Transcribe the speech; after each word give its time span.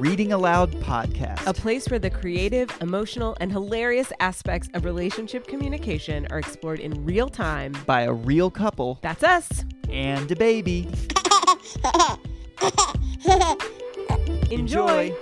Reading 0.00 0.32
Aloud 0.32 0.72
podcast. 0.76 1.46
A 1.46 1.52
place 1.52 1.90
where 1.90 1.98
the 1.98 2.08
creative, 2.08 2.70
emotional, 2.80 3.36
and 3.38 3.52
hilarious 3.52 4.10
aspects 4.18 4.70
of 4.72 4.86
relationship 4.86 5.46
communication 5.46 6.26
are 6.30 6.38
explored 6.38 6.80
in 6.80 7.04
real 7.04 7.28
time. 7.28 7.74
by 7.84 8.00
a 8.02 8.12
real 8.12 8.50
couple 8.50 8.98
That's 9.02 9.22
us. 9.22 9.62
and 9.90 10.32
a 10.32 10.36
baby. 10.36 10.88
Enjoy. 14.50 15.14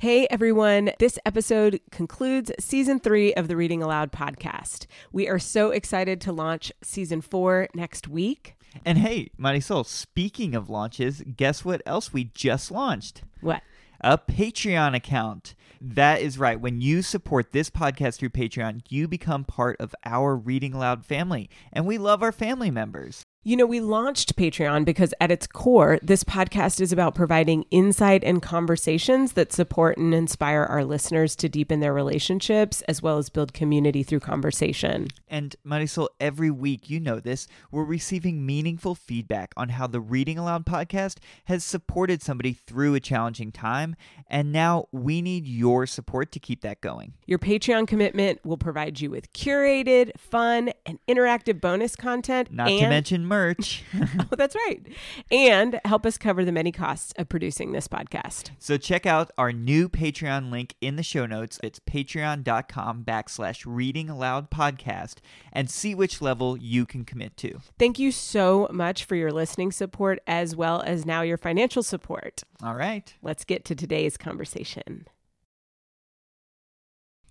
Hey 0.00 0.26
everyone, 0.30 0.90
this 0.98 1.18
episode 1.24 1.80
concludes 1.90 2.52
season 2.60 3.00
three 3.00 3.32
of 3.32 3.48
the 3.48 3.56
Reading 3.56 3.82
Aloud 3.82 4.12
podcast. 4.12 4.84
We 5.12 5.28
are 5.28 5.38
so 5.38 5.70
excited 5.70 6.20
to 6.20 6.32
launch 6.32 6.70
season 6.82 7.22
four 7.22 7.68
next 7.74 8.06
week. 8.06 8.54
And 8.84 8.98
hey, 8.98 9.30
Marisol, 9.38 9.86
speaking 9.86 10.54
of 10.54 10.70
launches, 10.70 11.22
guess 11.36 11.64
what 11.64 11.82
else 11.86 12.12
we 12.12 12.24
just 12.24 12.70
launched? 12.70 13.22
What? 13.40 13.62
A 14.00 14.16
Patreon 14.16 14.94
account. 14.94 15.54
That 15.80 16.20
is 16.20 16.38
right. 16.38 16.60
When 16.60 16.80
you 16.80 17.02
support 17.02 17.52
this 17.52 17.70
podcast 17.70 18.18
through 18.18 18.30
Patreon, 18.30 18.82
you 18.88 19.08
become 19.08 19.44
part 19.44 19.76
of 19.80 19.94
our 20.04 20.36
Reading 20.36 20.74
Aloud 20.74 21.04
family. 21.04 21.50
And 21.72 21.86
we 21.86 21.98
love 21.98 22.22
our 22.22 22.32
family 22.32 22.70
members. 22.70 23.22
You 23.48 23.56
know, 23.56 23.64
we 23.64 23.80
launched 23.80 24.36
Patreon 24.36 24.84
because 24.84 25.14
at 25.22 25.30
its 25.30 25.46
core, 25.46 25.98
this 26.02 26.22
podcast 26.22 26.82
is 26.82 26.92
about 26.92 27.14
providing 27.14 27.64
insight 27.70 28.22
and 28.22 28.42
conversations 28.42 29.32
that 29.32 29.54
support 29.54 29.96
and 29.96 30.12
inspire 30.12 30.64
our 30.64 30.84
listeners 30.84 31.34
to 31.36 31.48
deepen 31.48 31.80
their 31.80 31.94
relationships 31.94 32.82
as 32.82 33.00
well 33.00 33.16
as 33.16 33.30
build 33.30 33.54
community 33.54 34.02
through 34.02 34.20
conversation. 34.20 35.08
And 35.28 35.56
Marisol, 35.66 36.08
every 36.20 36.50
week, 36.50 36.90
you 36.90 37.00
know 37.00 37.20
this, 37.20 37.48
we're 37.70 37.84
receiving 37.84 38.44
meaningful 38.44 38.94
feedback 38.94 39.54
on 39.56 39.70
how 39.70 39.86
the 39.86 40.00
Reading 40.00 40.36
Aloud 40.36 40.66
podcast 40.66 41.16
has 41.46 41.64
supported 41.64 42.20
somebody 42.20 42.52
through 42.52 42.96
a 42.96 43.00
challenging 43.00 43.50
time. 43.50 43.96
And 44.28 44.52
now 44.52 44.88
we 44.92 45.22
need 45.22 45.46
your 45.46 45.86
support 45.86 46.32
to 46.32 46.38
keep 46.38 46.60
that 46.60 46.82
going. 46.82 47.14
Your 47.24 47.38
Patreon 47.38 47.88
commitment 47.88 48.44
will 48.44 48.58
provide 48.58 49.00
you 49.00 49.08
with 49.08 49.32
curated, 49.32 50.10
fun, 50.18 50.70
and 50.84 50.98
interactive 51.08 51.62
bonus 51.62 51.96
content. 51.96 52.52
Not 52.52 52.68
and, 52.68 52.80
to 52.80 52.88
mention 52.90 53.24
merch. 53.24 53.37
oh, 53.94 54.36
that's 54.36 54.54
right. 54.54 54.86
And 55.30 55.80
help 55.84 56.04
us 56.06 56.18
cover 56.18 56.44
the 56.44 56.52
many 56.52 56.72
costs 56.72 57.12
of 57.16 57.28
producing 57.28 57.72
this 57.72 57.88
podcast. 57.88 58.50
so 58.58 58.76
check 58.76 59.06
out 59.06 59.30
our 59.38 59.52
new 59.52 59.88
Patreon 59.88 60.50
link 60.50 60.74
in 60.80 60.96
the 60.96 61.02
show 61.02 61.26
notes. 61.26 61.58
It's 61.62 61.80
patreon.com 61.80 63.04
backslash 63.04 63.64
reading 63.66 64.08
aloud 64.10 64.50
podcast 64.50 65.16
and 65.52 65.70
see 65.70 65.94
which 65.94 66.20
level 66.20 66.56
you 66.56 66.86
can 66.86 67.04
commit 67.04 67.36
to. 67.38 67.60
Thank 67.78 67.98
you 67.98 68.12
so 68.12 68.68
much 68.72 69.04
for 69.04 69.16
your 69.16 69.32
listening 69.32 69.72
support 69.72 70.20
as 70.26 70.56
well 70.56 70.82
as 70.82 71.06
now 71.06 71.22
your 71.22 71.38
financial 71.38 71.82
support. 71.82 72.42
All 72.62 72.74
right. 72.74 73.14
Let's 73.22 73.44
get 73.44 73.64
to 73.66 73.74
today's 73.74 74.16
conversation. 74.16 75.06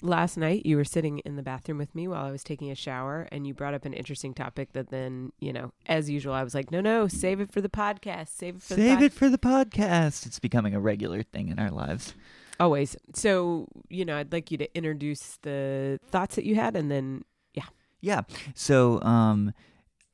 Last 0.01 0.37
night, 0.37 0.65
you 0.65 0.77
were 0.77 0.83
sitting 0.83 1.19
in 1.19 1.37
the 1.37 1.41
bathroom 1.41 1.79
with 1.79 1.95
me 1.95 2.07
while 2.07 2.25
I 2.25 2.31
was 2.31 2.43
taking 2.43 2.69
a 2.69 2.75
shower, 2.75 3.27
and 3.31 3.47
you 3.47 3.53
brought 3.53 3.73
up 3.73 3.83
an 3.83 3.93
interesting 3.93 4.33
topic 4.33 4.73
that 4.73 4.89
then, 4.89 5.31
you 5.39 5.51
know, 5.51 5.71
as 5.87 6.07
usual, 6.09 6.33
I 6.33 6.43
was 6.43 6.53
like, 6.53 6.71
no, 6.71 6.81
no, 6.81 7.07
save 7.07 7.39
it 7.39 7.51
for 7.51 7.61
the 7.61 7.69
podcast. 7.69 8.29
Save 8.29 8.57
it 8.57 8.61
for 8.61 8.75
the 8.75 8.95
pod-" 8.95 9.03
it 9.03 9.13
for 9.13 9.29
the 9.29 9.37
podcast. 9.39 10.25
It's 10.27 10.39
becoming 10.39 10.75
a 10.75 10.79
regular 10.79 11.23
thing 11.23 11.49
in 11.49 11.57
our 11.57 11.71
lives. 11.71 12.13
Always. 12.59 12.95
So, 13.13 13.67
you 13.89 14.05
know, 14.05 14.17
I'd 14.17 14.31
like 14.31 14.51
you 14.51 14.57
to 14.59 14.77
introduce 14.77 15.37
the 15.41 15.99
thoughts 16.09 16.35
that 16.35 16.45
you 16.45 16.55
had, 16.55 16.75
and 16.75 16.91
then, 16.91 17.23
yeah. 17.53 17.65
Yeah. 18.01 18.21
So 18.53 19.01
um 19.01 19.53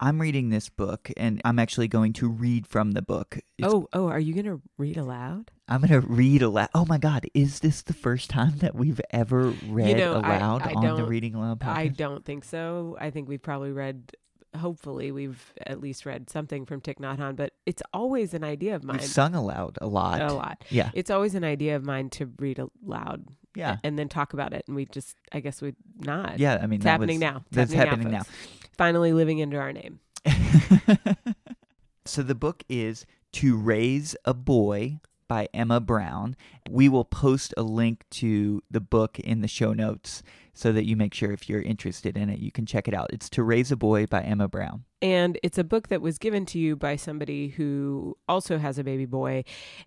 I'm 0.04 0.20
reading 0.20 0.50
this 0.50 0.68
book 0.68 1.10
and 1.16 1.42
I'm 1.46 1.58
actually 1.60 1.88
going 1.88 2.12
to 2.14 2.28
read 2.28 2.68
from 2.68 2.92
the 2.92 3.02
book. 3.02 3.38
It's- 3.58 3.72
oh, 3.74 3.88
oh, 3.94 4.08
are 4.10 4.20
you 4.20 4.34
going 4.34 4.46
to 4.48 4.62
read 4.78 4.98
aloud? 4.98 5.50
I'm 5.70 5.80
going 5.80 6.02
to 6.02 6.06
read 6.06 6.42
aloud. 6.42 6.68
Oh 6.76 6.86
my 6.86 6.98
god, 6.98 7.26
is 7.34 7.62
this 7.62 7.82
the 7.82 7.94
first 7.94 8.30
time 8.30 8.58
that 8.58 8.76
we've 8.76 9.00
ever 9.12 9.54
read 9.70 9.96
know, 9.98 10.18
aloud 10.18 10.64
I 10.64 10.74
on 10.74 10.98
the 10.98 11.06
Reading 11.06 11.36
Aloud 11.36 11.62
podcast? 11.62 11.78
I 11.78 11.88
don't 11.88 12.26
think 12.26 12.44
so. 12.44 12.98
I 13.00 13.12
think 13.12 13.30
we've 13.30 13.42
probably 13.42 13.72
read, 13.72 14.12
hopefully, 14.56 15.12
we've 15.12 15.54
at 15.66 15.80
least 15.82 16.06
read 16.06 16.30
something 16.30 16.66
from 16.66 16.82
Thich 16.82 16.98
Nhat 17.00 17.18
Hanh, 17.18 17.36
but 17.36 17.54
it's 17.66 17.82
always 17.94 18.34
an 18.34 18.44
idea 18.44 18.76
of 18.76 18.84
mine. 18.84 18.98
We've 18.98 19.06
sung 19.08 19.36
aloud 19.36 19.78
a 19.82 19.88
lot. 19.88 20.22
a 20.22 20.34
lot. 20.34 20.64
Yeah. 20.70 20.92
It's 20.94 21.10
always 21.10 21.36
an 21.36 21.44
idea 21.44 21.76
of 21.76 21.84
mine 21.84 22.10
to 22.12 22.30
read 22.40 22.60
aloud 22.60 23.26
Yeah. 23.56 23.78
and 23.84 23.98
then 23.98 24.10
talk 24.10 24.34
about 24.34 24.54
it. 24.54 24.64
And 24.68 24.76
we 24.76 24.86
just, 24.86 25.16
I 25.32 25.40
guess 25.40 25.62
we 25.62 25.74
not. 26.00 26.40
Yeah, 26.40 26.60
I 26.62 26.68
mean 26.68 26.78
It's 26.78 26.84
that 26.86 26.92
happening 26.92 27.16
was- 27.18 27.22
now. 27.22 27.38
It's 27.48 27.56
That's 27.56 27.74
happening 27.74 28.12
now. 28.12 28.20
folks. 28.24 28.30
Finally 28.78 29.14
living 29.14 29.40
into 29.40 29.58
our 29.58 29.72
name. 29.74 30.00
so 32.06 32.22
the 32.24 32.36
book 32.36 32.64
is 32.70 33.06
To 33.34 33.58
Raise 33.58 34.16
a 34.26 34.34
Boy 34.34 35.00
by 35.28 35.48
Emma 35.54 35.80
Brown. 35.80 36.36
We 36.70 36.90
will 36.90 37.06
post 37.06 37.54
a 37.58 37.64
link 37.64 38.04
to 38.12 38.62
the 38.70 38.82
book 38.82 39.20
in 39.20 39.42
the 39.42 39.48
show 39.48 39.74
notes 39.74 40.22
so 40.54 40.72
that 40.72 40.88
you 40.88 40.96
make 40.96 41.14
sure 41.14 41.32
if 41.32 41.50
you're 41.50 41.62
interested 41.62 42.18
in 42.18 42.30
it, 42.30 42.40
you 42.40 42.52
can 42.52 42.66
check 42.66 42.88
it 42.88 42.94
out. 42.94 43.10
It's 43.12 43.30
To 43.32 43.44
Raise 43.44 43.72
a 43.72 43.76
Boy 43.76 44.06
by 44.06 44.22
Emma 44.22 44.48
Brown. 44.48 44.86
And 45.04 45.38
it's 45.44 45.58
a 45.58 45.66
book 45.66 45.90
that 45.90 46.02
was 46.02 46.18
given 46.18 46.46
to 46.46 46.58
you 46.58 46.78
by 46.78 46.96
somebody 46.96 47.50
who 47.50 48.18
also 48.30 48.58
has 48.58 48.80
a 48.80 48.86
baby 48.86 49.06
boy, 49.06 49.44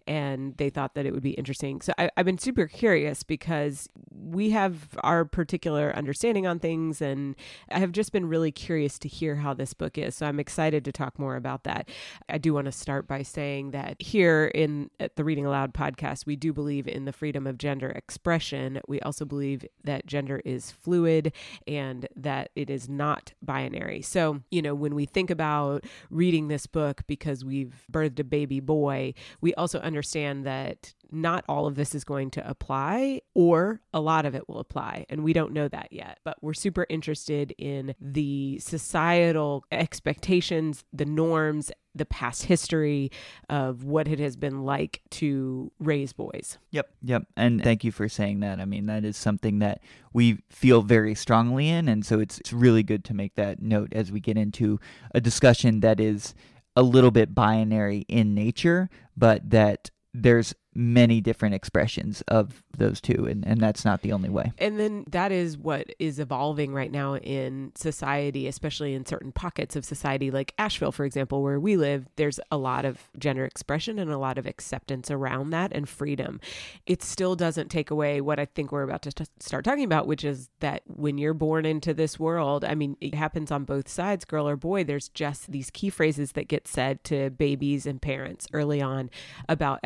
and 0.06 0.54
they 0.58 0.68
thought 0.68 0.94
that 0.94 1.06
it 1.06 1.14
would 1.14 1.22
be 1.22 1.30
interesting. 1.30 1.80
So 1.80 1.94
I, 1.96 2.10
I've 2.18 2.26
been 2.26 2.36
super 2.36 2.66
curious 2.66 3.22
because 3.22 3.88
we 4.14 4.50
have 4.50 4.88
our 5.02 5.24
particular 5.24 5.90
understanding 5.96 6.46
on 6.46 6.58
things, 6.58 7.00
and 7.00 7.34
I 7.70 7.78
have 7.78 7.92
just 7.92 8.12
been 8.12 8.26
really 8.28 8.52
curious 8.52 8.98
to 8.98 9.08
hear 9.08 9.36
how 9.36 9.54
this 9.54 9.72
book 9.72 9.96
is. 9.96 10.14
So 10.16 10.26
I'm 10.26 10.38
excited 10.38 10.84
to 10.84 10.92
talk 10.92 11.18
more 11.18 11.36
about 11.36 11.64
that. 11.64 11.88
I 12.28 12.36
do 12.36 12.52
want 12.52 12.66
to 12.66 12.72
start 12.72 13.08
by 13.08 13.22
saying 13.22 13.70
that 13.70 13.96
here 14.02 14.52
in 14.54 14.90
at 15.00 15.16
the 15.16 15.24
Reading 15.24 15.46
Aloud 15.46 15.72
podcast, 15.72 16.26
we 16.26 16.36
do 16.36 16.52
believe 16.52 16.86
in 16.86 17.06
the 17.06 17.12
freedom 17.12 17.46
of 17.46 17.56
gender 17.56 17.88
expression. 17.88 18.80
We 18.86 19.00
also 19.00 19.24
believe 19.24 19.64
that 19.82 20.04
gender 20.04 20.42
is 20.44 20.70
fluid 20.70 21.32
and 21.66 22.06
that 22.16 22.50
it 22.54 22.68
is 22.68 22.86
not 22.86 23.32
binary. 23.40 24.02
So, 24.02 24.42
you 24.50 24.60
know, 24.60 24.74
when 24.74 24.94
we 24.94 25.05
think 25.06 25.30
about 25.30 25.84
reading 26.10 26.48
this 26.48 26.66
book 26.66 27.02
because 27.06 27.44
we've 27.44 27.84
birthed 27.90 28.18
a 28.18 28.24
baby 28.24 28.60
boy, 28.60 29.14
we 29.40 29.54
also 29.54 29.78
understand 29.80 30.46
that 30.46 30.94
not 31.10 31.44
all 31.48 31.66
of 31.66 31.74
this 31.74 31.94
is 31.94 32.04
going 32.04 32.30
to 32.32 32.48
apply 32.48 33.20
or 33.34 33.80
a 33.92 34.00
lot 34.00 34.26
of 34.26 34.34
it 34.34 34.48
will 34.48 34.58
apply. 34.58 35.06
And 35.08 35.22
we 35.22 35.32
don't 35.32 35.52
know 35.52 35.68
that 35.68 35.88
yet. 35.92 36.18
But 36.24 36.42
we're 36.42 36.54
super 36.54 36.86
interested 36.88 37.54
in 37.58 37.94
the 38.00 38.58
societal 38.58 39.64
expectations, 39.70 40.84
the 40.92 41.04
norms, 41.04 41.70
the 41.94 42.04
past 42.04 42.44
history 42.44 43.10
of 43.48 43.84
what 43.84 44.06
it 44.06 44.18
has 44.18 44.36
been 44.36 44.64
like 44.64 45.00
to 45.10 45.72
raise 45.78 46.12
boys. 46.12 46.58
Yep. 46.70 46.90
Yep. 47.02 47.22
And 47.36 47.62
thank 47.62 47.84
you 47.84 47.92
for 47.92 48.08
saying 48.08 48.40
that. 48.40 48.60
I 48.60 48.64
mean, 48.66 48.86
that 48.86 49.04
is 49.04 49.16
something 49.16 49.60
that 49.60 49.80
we 50.12 50.42
feel 50.50 50.82
very 50.82 51.14
strongly 51.14 51.68
in. 51.68 51.88
And 51.88 52.04
so 52.04 52.20
it's, 52.20 52.38
it's 52.38 52.52
really 52.52 52.82
good 52.82 53.04
to 53.06 53.14
make 53.14 53.34
that 53.36 53.62
note 53.62 53.92
as 53.92 54.12
we 54.12 54.20
get 54.20 54.36
into 54.36 54.78
a 55.14 55.20
discussion 55.20 55.80
that 55.80 56.00
is 56.00 56.34
a 56.76 56.82
little 56.82 57.10
bit 57.10 57.34
binary 57.34 58.04
in 58.08 58.34
nature, 58.34 58.90
but 59.16 59.48
that 59.48 59.90
there's 60.12 60.54
many 60.76 61.20
different 61.20 61.54
expressions 61.54 62.22
of 62.28 62.62
those 62.76 63.00
two. 63.00 63.26
And, 63.28 63.46
and 63.46 63.60
that's 63.60 63.84
not 63.84 64.02
the 64.02 64.12
only 64.12 64.28
way. 64.28 64.52
And 64.58 64.78
then 64.78 65.04
that 65.10 65.32
is 65.32 65.56
what 65.56 65.86
is 65.98 66.18
evolving 66.18 66.72
right 66.72 66.92
now 66.92 67.16
in 67.16 67.72
society, 67.74 68.46
especially 68.46 68.94
in 68.94 69.06
certain 69.06 69.32
pockets 69.32 69.76
of 69.76 69.84
society, 69.84 70.30
like 70.30 70.54
Asheville, 70.58 70.92
for 70.92 71.04
example, 71.04 71.42
where 71.42 71.58
we 71.58 71.76
live. 71.76 72.06
There's 72.16 72.38
a 72.50 72.56
lot 72.56 72.84
of 72.84 73.08
gender 73.18 73.44
expression 73.44 73.98
and 73.98 74.10
a 74.10 74.18
lot 74.18 74.38
of 74.38 74.46
acceptance 74.46 75.10
around 75.10 75.50
that 75.50 75.72
and 75.72 75.88
freedom. 75.88 76.40
It 76.84 77.02
still 77.02 77.36
doesn't 77.36 77.70
take 77.70 77.90
away 77.90 78.20
what 78.20 78.38
I 78.38 78.44
think 78.44 78.72
we're 78.72 78.82
about 78.82 79.02
to 79.02 79.12
t- 79.12 79.24
start 79.40 79.64
talking 79.64 79.84
about, 79.84 80.06
which 80.06 80.24
is 80.24 80.50
that 80.60 80.82
when 80.86 81.18
you're 81.18 81.34
born 81.34 81.64
into 81.64 81.94
this 81.94 82.20
world, 82.20 82.64
I 82.64 82.74
mean, 82.74 82.96
it 83.00 83.14
happens 83.14 83.50
on 83.50 83.64
both 83.64 83.88
sides, 83.88 84.24
girl 84.24 84.48
or 84.48 84.56
boy. 84.56 84.84
There's 84.84 85.08
just 85.08 85.50
these 85.50 85.70
key 85.70 85.90
phrases 85.90 86.32
that 86.32 86.48
get 86.48 86.68
said 86.68 87.02
to 87.04 87.30
babies 87.30 87.86
and 87.86 88.00
parents 88.00 88.46
early 88.52 88.82
on 88.82 89.10
about 89.48 89.80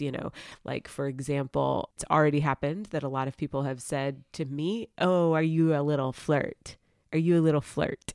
You 0.00 0.12
know, 0.12 0.32
like 0.64 0.88
for 0.88 1.06
example, 1.08 1.90
it's 1.94 2.04
already 2.10 2.40
happened 2.40 2.86
that 2.86 3.02
a 3.02 3.08
lot 3.08 3.28
of 3.28 3.36
people 3.36 3.62
have 3.62 3.80
said 3.80 4.22
to 4.34 4.44
me, 4.44 4.88
"Oh, 4.98 5.32
are 5.32 5.42
you 5.42 5.74
a 5.74 5.82
little 5.82 6.12
flirt? 6.12 6.76
Are 7.12 7.18
you 7.18 7.38
a 7.38 7.42
little 7.42 7.60
flirt?" 7.60 8.14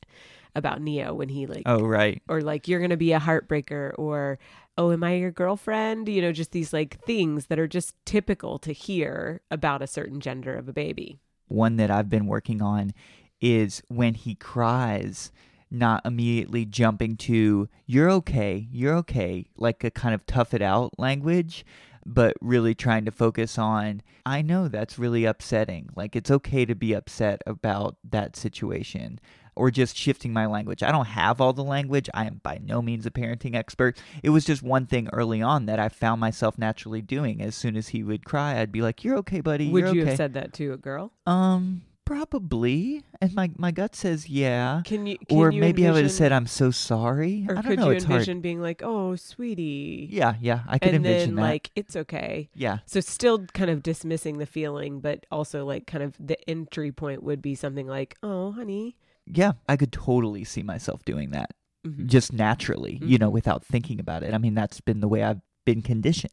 about 0.56 0.82
Neo 0.82 1.14
when 1.14 1.28
he 1.28 1.46
like 1.46 1.62
Oh, 1.64 1.84
right. 1.84 2.20
or 2.28 2.40
like 2.40 2.66
you're 2.66 2.80
going 2.80 2.90
to 2.90 2.96
be 2.96 3.12
a 3.12 3.20
heartbreaker 3.20 3.92
or 3.96 4.38
oh 4.76 4.90
am 4.90 5.04
I 5.04 5.14
your 5.14 5.30
girlfriend? 5.30 6.08
You 6.08 6.20
know, 6.22 6.32
just 6.32 6.50
these 6.50 6.72
like 6.72 7.00
things 7.04 7.46
that 7.46 7.58
are 7.60 7.68
just 7.68 7.94
typical 8.04 8.58
to 8.60 8.72
hear 8.72 9.42
about 9.50 9.80
a 9.80 9.86
certain 9.86 10.18
gender 10.20 10.56
of 10.56 10.68
a 10.68 10.72
baby. 10.72 11.20
One 11.46 11.76
that 11.76 11.88
I've 11.90 12.08
been 12.08 12.26
working 12.26 12.60
on 12.60 12.92
is 13.40 13.82
when 13.88 14.14
he 14.14 14.34
cries, 14.34 15.30
not 15.70 16.04
immediately 16.04 16.64
jumping 16.64 17.16
to, 17.16 17.68
you're 17.86 18.10
okay, 18.10 18.68
you're 18.72 18.94
okay, 18.96 19.46
like 19.56 19.84
a 19.84 19.90
kind 19.90 20.14
of 20.14 20.26
tough 20.26 20.52
it 20.54 20.62
out 20.62 20.98
language. 20.98 21.64
but 22.06 22.34
really 22.40 22.74
trying 22.74 23.04
to 23.04 23.10
focus 23.10 23.58
on 23.58 24.00
I 24.24 24.40
know 24.42 24.68
that's 24.68 24.98
really 24.98 25.26
upsetting. 25.26 25.90
Like 25.94 26.16
it's 26.16 26.30
okay 26.30 26.64
to 26.64 26.74
be 26.74 26.92
upset 26.94 27.42
about 27.46 27.96
that 28.10 28.36
situation 28.36 29.20
or 29.54 29.70
just 29.70 29.96
shifting 29.96 30.32
my 30.32 30.46
language. 30.46 30.82
I 30.82 30.92
don't 30.92 31.06
have 31.06 31.40
all 31.40 31.52
the 31.52 31.62
language. 31.64 32.08
I 32.14 32.24
am 32.24 32.40
by 32.42 32.58
no 32.64 32.80
means 32.80 33.04
a 33.04 33.10
parenting 33.10 33.54
expert. 33.54 33.98
It 34.22 34.30
was 34.30 34.44
just 34.46 34.62
one 34.62 34.86
thing 34.86 35.08
early 35.12 35.42
on 35.42 35.66
that 35.66 35.78
I 35.78 35.88
found 35.90 36.20
myself 36.20 36.56
naturally 36.56 37.02
doing. 37.02 37.42
As 37.42 37.54
soon 37.54 37.76
as 37.76 37.88
he 37.88 38.02
would 38.02 38.24
cry, 38.24 38.58
I'd 38.58 38.72
be 38.72 38.80
like, 38.80 39.04
"You're 39.04 39.18
okay, 39.18 39.40
buddy. 39.42 39.68
Would 39.70 39.80
You're 39.84 39.94
you 39.94 40.00
okay." 40.02 40.10
have 40.10 40.16
said 40.16 40.34
that 40.34 40.54
to 40.54 40.72
a 40.72 40.78
girl? 40.78 41.12
um, 41.26 41.82
probably. 42.14 43.02
And 43.20 43.32
my 43.34 43.50
my 43.56 43.70
gut 43.70 43.94
says 43.94 44.28
yeah. 44.28 44.82
Can 44.84 45.06
you? 45.06 45.16
Can 45.28 45.38
Or 45.38 45.50
you 45.52 45.60
maybe 45.60 45.86
I 45.86 45.92
would 45.92 46.02
have 46.02 46.12
said, 46.12 46.32
"I'm 46.32 46.46
so 46.46 46.70
sorry." 46.70 47.46
Or 47.48 47.56
I 47.56 47.62
don't 47.62 47.70
could 47.70 47.78
know. 47.78 47.86
you 47.90 47.96
it's 47.96 48.04
hard. 48.04 48.14
envision 48.16 48.40
being 48.40 48.60
like, 48.60 48.82
"Oh, 48.84 49.16
sweetie," 49.16 50.08
Yeah, 50.10 50.34
yeah. 50.40 50.60
I 50.66 50.78
could 50.78 50.88
and 50.94 50.96
envision 51.06 51.30
then 51.30 51.34
that. 51.36 51.42
like 51.42 51.70
it's 51.76 51.96
okay. 51.96 52.48
yeah. 52.54 52.78
So 52.86 53.00
still 53.00 53.46
kind 53.54 53.70
of 53.70 53.82
dismissing 53.82 54.38
the 54.38 54.46
feeling, 54.46 55.00
but 55.00 55.24
also 55.30 55.64
like 55.64 55.86
kind 55.86 56.02
of 56.02 56.14
the 56.18 56.36
entry 56.48 56.92
point 56.92 57.22
would 57.22 57.40
be 57.42 57.54
something 57.54 57.86
like, 57.86 58.16
"Oh, 58.22 58.52
honey." 58.52 58.96
Yeah, 59.26 59.52
I 59.68 59.76
could 59.76 59.92
totally 59.92 60.42
see 60.44 60.62
myself 60.64 61.04
doing 61.04 61.30
that 61.30 61.50
Mhm. 61.86 62.06
just 62.06 62.32
naturally, 62.32 62.98
you 63.02 63.16
know, 63.18 63.30
Mhm. 63.30 63.34
without 63.34 63.64
thinking 63.64 64.00
about 64.00 64.22
it. 64.24 64.34
I 64.34 64.38
mean, 64.38 64.54
that's 64.54 64.80
been 64.80 65.00
the 65.00 65.08
way 65.08 65.22
I've 65.22 65.40
been 65.64 65.82
conditioned. 65.82 66.32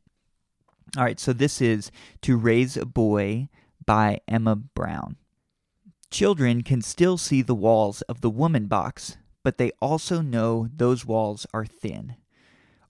All 0.97 1.03
right, 1.03 1.19
so 1.19 1.31
this 1.33 1.62
is 1.62 1.91
To 2.23 2.38
Raise 2.38 2.75
a 2.77 2.85
Boy 2.85 3.50
by 3.85 4.19
Emma 4.27 4.56
Brown. 4.56 5.18
Children 6.09 6.63
can 6.63 6.81
still 6.81 7.18
see 7.18 7.42
the 7.42 7.56
walls 7.56 8.01
of 8.04 8.21
the 8.21 8.30
woman 8.30 8.68
box, 8.68 9.18
but 9.44 9.57
they 9.57 9.71
also 9.81 10.21
know 10.21 10.68
those 10.74 11.06
walls 11.06 11.45
are 11.54 11.65
thin. 11.65 12.15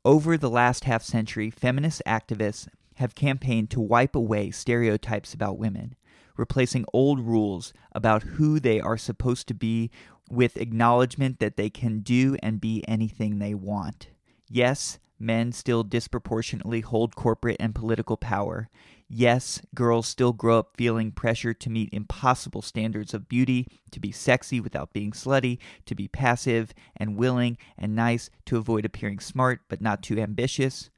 Over 0.06 0.38
the 0.38 0.50
last 0.50 0.84
half 0.86 1.04
century, 1.04 1.50
feminist 1.50 2.02
activists 2.06 2.68
have 2.96 3.16
campaigned 3.16 3.69
to 3.72 3.81
wipe 3.81 4.16
away 4.16 4.52
stereotypes 4.52 5.34
about 5.34 5.58
women, 5.58 5.96
replacing 6.38 6.86
old 6.94 7.19
rules 7.19 7.74
about 7.92 8.24
who 8.24 8.60
they 8.60 8.80
are 8.80 8.98
supposed 8.98 9.48
to 9.48 9.54
be 9.54 9.92
with 10.30 10.58
acknowledgement 10.58 11.40
that 11.40 11.58
they 11.58 11.69
can 11.69 12.00
do 12.00 12.38
and 12.42 12.62
be 12.62 12.84
anything 12.88 13.40
they 13.40 13.54
want. 13.54 14.10
Yes, 14.50 15.00
men 15.19 15.52
still 15.52 15.84
disproportionately 15.84 16.81
hold 16.81 17.16
corporate 17.16 17.58
and 17.60 17.74
political 17.74 18.18
power. 18.18 18.69
Yes, 19.10 19.62
girls 19.74 20.08
still 20.08 20.34
grow 20.34 20.60
up 20.60 20.75
feeling 20.75 21.12
pressure 21.12 21.54
to 21.54 21.69
meet 21.69 21.94
impossible 21.94 22.62
standards 22.62 23.14
of 23.14 23.30
beauty, 23.30 23.68
to 23.92 24.00
be 24.00 24.12
sexy 24.12 24.60
without 24.60 24.92
being 24.92 25.12
slutty, 25.12 25.60
to 25.86 25.96
be 25.96 26.08
passive 26.08 26.74
and 26.96 27.16
willing 27.16 27.58
and 27.78 27.96
nice, 27.96 28.30
to 28.46 28.58
avoid 28.58 28.84
appearing 28.84 29.19
smart 29.19 29.62
but 29.69 29.81
not 29.81 30.04
too 30.04 30.19
ambitious. 30.19 30.90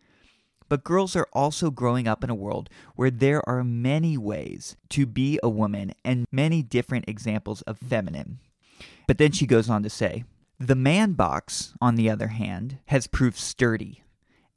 But 0.69 0.83
girls 0.83 1.15
are 1.15 1.27
also 1.33 1.71
growing 1.71 2.07
up 2.07 2.23
in 2.23 2.29
a 2.29 2.35
world 2.35 2.69
where 2.95 3.11
there 3.11 3.47
are 3.49 3.63
many 3.63 4.17
ways 4.17 4.75
to 4.89 5.05
be 5.05 5.39
a 5.41 5.49
woman 5.49 5.93
and 6.05 6.27
many 6.31 6.61
different 6.61 7.05
examples 7.07 7.61
of 7.63 7.77
feminine. 7.77 8.39
But 9.07 9.17
then 9.17 9.31
she 9.31 9.47
goes 9.47 9.69
on 9.69 9.83
to 9.83 9.89
say, 9.89 10.25
the 10.59 10.75
man 10.75 11.13
box, 11.13 11.73
on 11.79 11.95
the 11.95 12.09
other 12.09 12.27
hand, 12.27 12.79
has 12.87 13.07
proved 13.07 13.37
sturdy. 13.37 14.03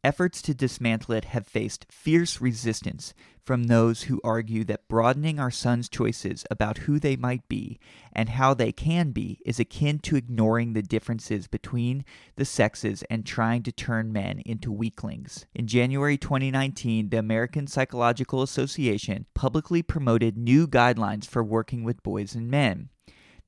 Efforts 0.04 0.42
to 0.42 0.52
dismantle 0.52 1.14
it 1.14 1.26
have 1.26 1.46
faced 1.46 1.86
fierce 1.88 2.40
resistance 2.40 3.14
from 3.44 3.64
those 3.64 4.02
who 4.02 4.20
argue 4.24 4.64
that 4.64 4.88
broadening 4.88 5.38
our 5.38 5.50
sons' 5.50 5.88
choices 5.88 6.44
about 6.50 6.78
who 6.78 6.98
they 6.98 7.14
might 7.14 7.46
be 7.48 7.78
and 8.12 8.30
how 8.30 8.52
they 8.52 8.72
can 8.72 9.12
be 9.12 9.40
is 9.46 9.60
akin 9.60 10.00
to 10.00 10.16
ignoring 10.16 10.72
the 10.72 10.82
differences 10.82 11.46
between 11.46 12.04
the 12.34 12.44
sexes 12.44 13.04
and 13.10 13.24
trying 13.24 13.62
to 13.62 13.70
turn 13.70 14.12
men 14.12 14.40
into 14.40 14.72
weaklings. 14.72 15.46
In 15.54 15.68
January 15.68 16.18
2019, 16.18 17.10
the 17.10 17.18
American 17.18 17.68
Psychological 17.68 18.42
Association 18.42 19.26
publicly 19.34 19.82
promoted 19.82 20.36
new 20.36 20.66
guidelines 20.66 21.26
for 21.26 21.44
working 21.44 21.84
with 21.84 22.02
boys 22.02 22.34
and 22.34 22.50
men. 22.50 22.88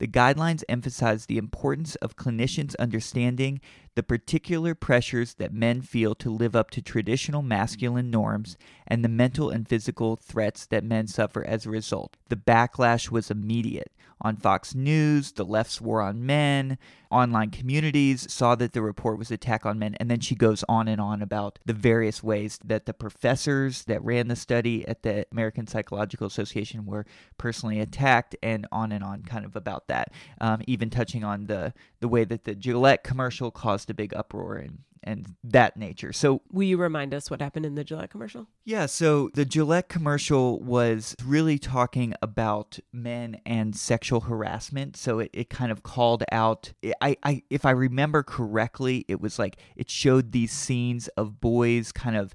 The 0.05 0.11
guidelines 0.11 0.62
emphasize 0.69 1.25
the 1.25 1.39
importance 1.39 1.95
of 1.95 2.15
clinicians 2.15 2.77
understanding 2.79 3.62
the 3.95 4.03
particular 4.03 4.75
pressures 4.75 5.33
that 5.37 5.55
men 5.55 5.81
feel 5.81 6.15
to 6.17 6.29
live 6.29 6.55
up 6.55 6.71
to 6.73 6.83
traditional 6.83 7.41
masculine 7.41 8.11
norms 8.11 8.59
and 8.87 9.03
the 9.03 9.09
mental 9.09 9.49
and 9.49 9.67
physical 9.67 10.17
threats 10.17 10.67
that 10.67 10.85
men 10.85 11.06
suffer 11.06 11.43
as 11.47 11.65
a 11.65 11.71
result. 11.71 12.19
The 12.29 12.37
backlash 12.37 13.11
was 13.11 13.31
immediate. 13.31 13.93
On 14.25 14.37
Fox 14.37 14.75
News, 14.75 15.32
the 15.32 15.44
left's 15.44 15.82
war 15.82 16.00
on 16.00 16.25
men, 16.25 16.79
online 17.11 17.50
communities 17.50 18.32
saw 18.32 18.55
that 18.55 18.73
the 18.73 18.81
report 18.81 19.19
was 19.19 19.31
attack 19.31 19.67
on 19.67 19.79
men, 19.79 19.94
and 20.00 20.11
then 20.11 20.19
she 20.19 20.35
goes 20.35 20.65
on 20.67 20.88
and 20.88 20.99
on 20.99 21.21
about 21.21 21.59
the 21.67 21.75
various 21.75 22.23
ways 22.23 22.59
that 22.65 22.87
the 22.87 22.94
professors 22.94 23.85
that 23.85 24.03
ran 24.03 24.29
the 24.29 24.35
study 24.35 24.88
at 24.88 25.03
the 25.03 25.26
American 25.31 25.67
Psychological 25.67 26.26
Association 26.26 26.87
were 26.87 27.05
personally 27.37 27.81
attacked, 27.81 28.35
and 28.43 28.67
on 28.73 28.93
and 28.93 29.05
on, 29.05 29.25
kind 29.25 29.44
of 29.44 29.56
about 29.56 29.88
that. 29.88 30.11
Um, 30.41 30.62
even 30.67 30.88
touching 30.88 31.23
on 31.23 31.44
the 31.44 31.75
the 32.00 32.09
way 32.09 32.25
that 32.25 32.44
the 32.44 32.55
Gillette 32.55 33.05
commercial 33.05 33.50
caused 33.50 33.91
a 33.91 33.94
big 33.94 34.15
uproar 34.15 34.56
and 34.56 34.79
and 35.05 35.37
that 35.45 35.77
nature. 35.77 36.12
So 36.12 36.41
Will 36.51 36.65
you 36.65 36.77
remind 36.77 37.15
us 37.15 37.31
what 37.31 37.41
happened 37.41 37.67
in 37.67 37.75
the 37.75 37.85
Gillette 37.85 38.11
commercial? 38.11 38.49
yeah, 38.65 38.87
so 38.87 39.31
the 39.35 39.45
Gillette 39.45 39.89
commercial 39.89 40.61
was 40.61 41.15
really 41.25 41.59
talking 41.59 42.15
about 42.23 42.79
men 42.93 43.41
and 43.47 43.77
sexual 43.77 44.21
harassment. 44.23 44.97
So 44.97 45.19
it, 45.21 45.31
it 45.33 45.51
kind 45.51 45.71
of 45.71 45.83
called 45.83 46.25
out 46.33 46.73
I, 47.01 47.17
I 47.23 47.43
if 47.51 47.65
I 47.65 47.71
remember 47.71 48.23
correctly, 48.23 49.05
it 49.09 49.21
was 49.21 49.39
like 49.39 49.56
it 49.77 49.91
showed 49.91 50.33
these 50.33 50.53
scenes 50.53 51.09
of 51.09 51.41
boys 51.41 51.93
kind 51.93 52.17
of 52.17 52.35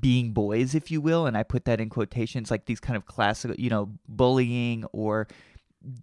being 0.00 0.32
boys, 0.32 0.74
if 0.74 0.90
you 0.90 1.00
will, 1.00 1.26
and 1.26 1.36
I 1.36 1.42
put 1.44 1.64
that 1.66 1.80
in 1.80 1.88
quotations, 1.88 2.50
like 2.50 2.66
these 2.66 2.80
kind 2.80 2.96
of 2.96 3.06
classical, 3.06 3.56
you 3.56 3.70
know, 3.70 3.90
bullying 4.08 4.84
or 4.92 5.28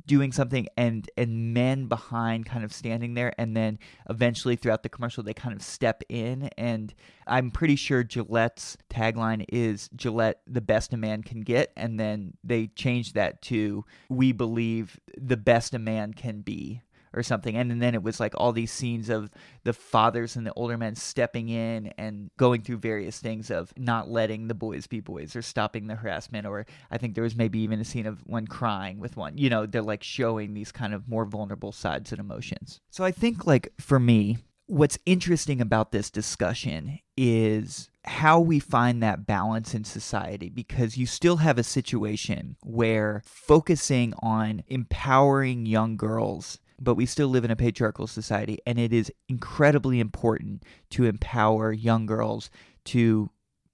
doing 0.05 0.31
something 0.31 0.67
and 0.77 1.09
and 1.17 1.53
men 1.53 1.87
behind 1.87 2.45
kind 2.45 2.63
of 2.63 2.73
standing 2.73 3.13
there 3.13 3.33
and 3.37 3.55
then 3.55 3.79
eventually 4.09 4.55
throughout 4.55 4.83
the 4.83 4.89
commercial 4.89 5.23
they 5.23 5.33
kind 5.33 5.55
of 5.55 5.61
step 5.61 6.03
in. 6.09 6.49
And 6.57 6.93
i'm 7.27 7.51
pretty 7.51 7.75
sure 7.75 8.03
gillette's 8.03 8.77
tagline 8.89 9.45
is 9.49 9.89
gillette 9.95 10.41
the 10.47 10.61
best 10.61 10.93
a 10.93 10.97
man 10.97 11.23
can 11.23 11.41
get. 11.41 11.71
And 11.75 11.99
then 11.99 12.37
they 12.43 12.67
changed 12.67 13.15
that 13.15 13.41
to 13.43 13.85
we 14.09 14.31
believe 14.31 14.99
the 15.17 15.37
best 15.37 15.73
a 15.73 15.79
man 15.79 16.13
can 16.13 16.41
be 16.41 16.81
or 17.13 17.23
something. 17.23 17.55
And 17.55 17.81
then 17.81 17.93
it 17.93 18.03
was 18.03 18.19
like 18.19 18.33
all 18.37 18.51
these 18.51 18.71
scenes 18.71 19.09
of 19.09 19.29
the 19.63 19.73
fathers 19.73 20.35
and 20.35 20.45
the 20.45 20.53
older 20.53 20.77
men 20.77 20.95
stepping 20.95 21.49
in 21.49 21.87
and 21.97 22.29
going 22.37 22.61
through 22.61 22.77
various 22.77 23.19
things 23.19 23.51
of 23.51 23.73
not 23.77 24.09
letting 24.09 24.47
the 24.47 24.53
boys 24.53 24.87
be 24.87 24.99
boys 24.99 25.35
or 25.35 25.41
stopping 25.41 25.87
the 25.87 25.95
harassment. 25.95 26.47
Or 26.47 26.65
i 26.91 26.97
think 26.97 27.15
there 27.15 27.23
was 27.23 27.35
maybe 27.35 27.59
even 27.59 27.79
a 27.79 27.85
scene 27.85 28.05
of 28.05 28.25
one 28.25 28.47
crying 28.47 28.99
with 28.99 29.17
one. 29.17 29.37
You 29.37 29.49
know 29.49 29.65
they're 29.65 29.81
like 29.81 30.03
showing 30.03 30.53
these 30.53 30.71
kind 30.71 30.93
of 30.93 31.07
more 31.07 31.25
vulnerable 31.25 31.71
sides 31.71 32.11
and 32.11 32.19
emotions. 32.19 32.79
So 32.89 33.03
i 33.03 33.11
think 33.11 33.45
like 33.45 33.73
for 33.79 33.99
me 33.99 34.37
what's 34.67 34.97
interesting 35.05 35.61
about 35.61 35.91
this 35.91 36.09
discussion 36.09 36.99
is 37.17 37.89
how 38.05 38.39
we 38.39 38.59
find 38.59 39.01
that 39.01 39.25
balance 39.25 39.73
in 39.73 39.83
society. 39.83 40.49
Because 40.49 40.97
you 40.97 41.05
still 41.05 41.37
have 41.37 41.57
a 41.57 41.63
situation 41.63 42.55
where 42.63 43.21
focusing 43.25 44.13
on 44.19 44.63
empowering 44.67 45.65
young 45.65 45.97
girls 45.97 46.59
but 46.79 46.95
we 46.95 47.05
still 47.05 47.27
live 47.27 47.45
in 47.45 47.51
a 47.51 47.55
patriarchal 47.55 48.07
society 48.07 48.59
and 48.65 48.79
it 48.79 48.93
is 48.93 49.11
incredibly 49.27 49.99
important 49.99 50.63
to 50.89 51.05
empower 51.05 51.71
young 51.71 52.05
girls 52.05 52.49
to 52.85 53.29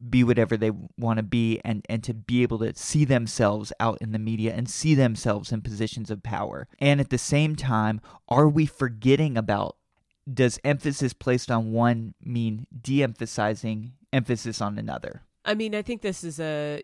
be 0.08 0.24
whatever 0.24 0.56
they 0.56 0.72
want 0.98 1.18
to 1.18 1.24
be 1.24 1.60
and, 1.66 1.86
and 1.90 2.04
to 2.04 2.14
be 2.14 2.42
able 2.42 2.60
to 2.60 2.74
see 2.76 3.04
themselves 3.04 3.74
out 3.80 3.98
in 4.00 4.12
the 4.12 4.20
media 4.20 4.54
and 4.54 4.70
see 4.70 4.96
themselves 4.96 5.52
in 5.52 5.62
positions 5.62 6.10
of 6.10 6.24
power. 6.24 6.68
And 6.80 7.02
at 7.02 7.10
the 7.10 7.18
same 7.18 7.56
time, 7.56 8.00
are 8.30 8.48
we 8.48 8.66
forgetting 8.66 9.38
about 9.38 9.76
does 10.32 10.60
emphasis 10.64 11.12
placed 11.12 11.50
on 11.50 11.72
one 11.72 12.14
mean 12.24 12.68
de 12.82 13.04
emphasizing 13.04 13.94
emphasis 14.14 14.62
on 14.62 14.78
another? 14.78 15.24
I 15.44 15.56
mean, 15.56 15.74
I 15.74 15.82
think 15.82 16.02
this 16.02 16.24
is 16.24 16.40
a 16.40 16.82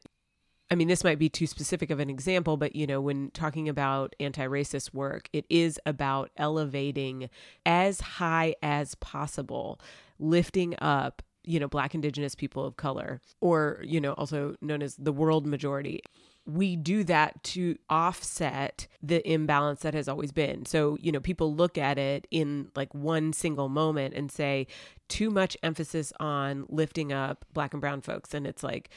I 0.72 0.76
mean, 0.76 0.88
this 0.88 1.04
might 1.04 1.20
be 1.20 1.30
too 1.30 1.46
specific 1.46 1.92
of 1.92 2.00
an 2.00 2.10
example, 2.10 2.58
but 2.58 2.76
you 2.76 2.88
know, 2.88 3.00
when 3.00 3.30
talking 3.32 3.70
about 3.70 4.16
anti-racist 4.20 4.94
work, 4.94 5.30
it 5.32 5.46
is 5.50 5.80
about 5.86 6.32
elevating 6.38 7.30
as 7.66 8.02
high 8.02 8.56
as 8.64 8.96
possible, 8.96 9.80
lifting 10.18 10.76
up, 10.80 11.22
you 11.44 11.60
know, 11.60 11.68
black 11.68 11.94
indigenous 11.94 12.34
people 12.34 12.66
of 12.66 12.78
color 12.78 13.22
or, 13.42 13.80
you 13.84 14.02
know, 14.02 14.14
also 14.14 14.56
known 14.62 14.82
as 14.82 14.96
the 14.96 15.14
world 15.14 15.46
majority. 15.46 16.02
We 16.48 16.76
do 16.76 17.04
that 17.06 17.44
to 17.44 17.78
offset 17.90 18.88
the 19.02 19.28
imbalance 19.32 19.82
that 19.82 19.94
has 19.94 20.08
always 20.08 20.32
been. 20.32 20.66
So, 20.66 20.98
you 21.00 21.12
know, 21.12 21.20
people 21.20 21.54
look 21.54 21.78
at 21.78 22.00
it 22.00 22.28
in 22.32 22.70
like 22.76 22.94
one 22.94 23.34
single 23.34 23.70
moment 23.70 24.16
and 24.16 24.32
say 24.32 24.66
too 25.10 25.30
much 25.30 25.56
emphasis 25.62 26.12
on 26.20 26.66
lifting 26.70 27.14
up 27.14 27.46
black 27.54 27.74
and 27.74 27.82
brown 27.82 28.02
folks 28.02 28.34
and 28.34 28.48
it's 28.48 28.64
like 28.64 28.90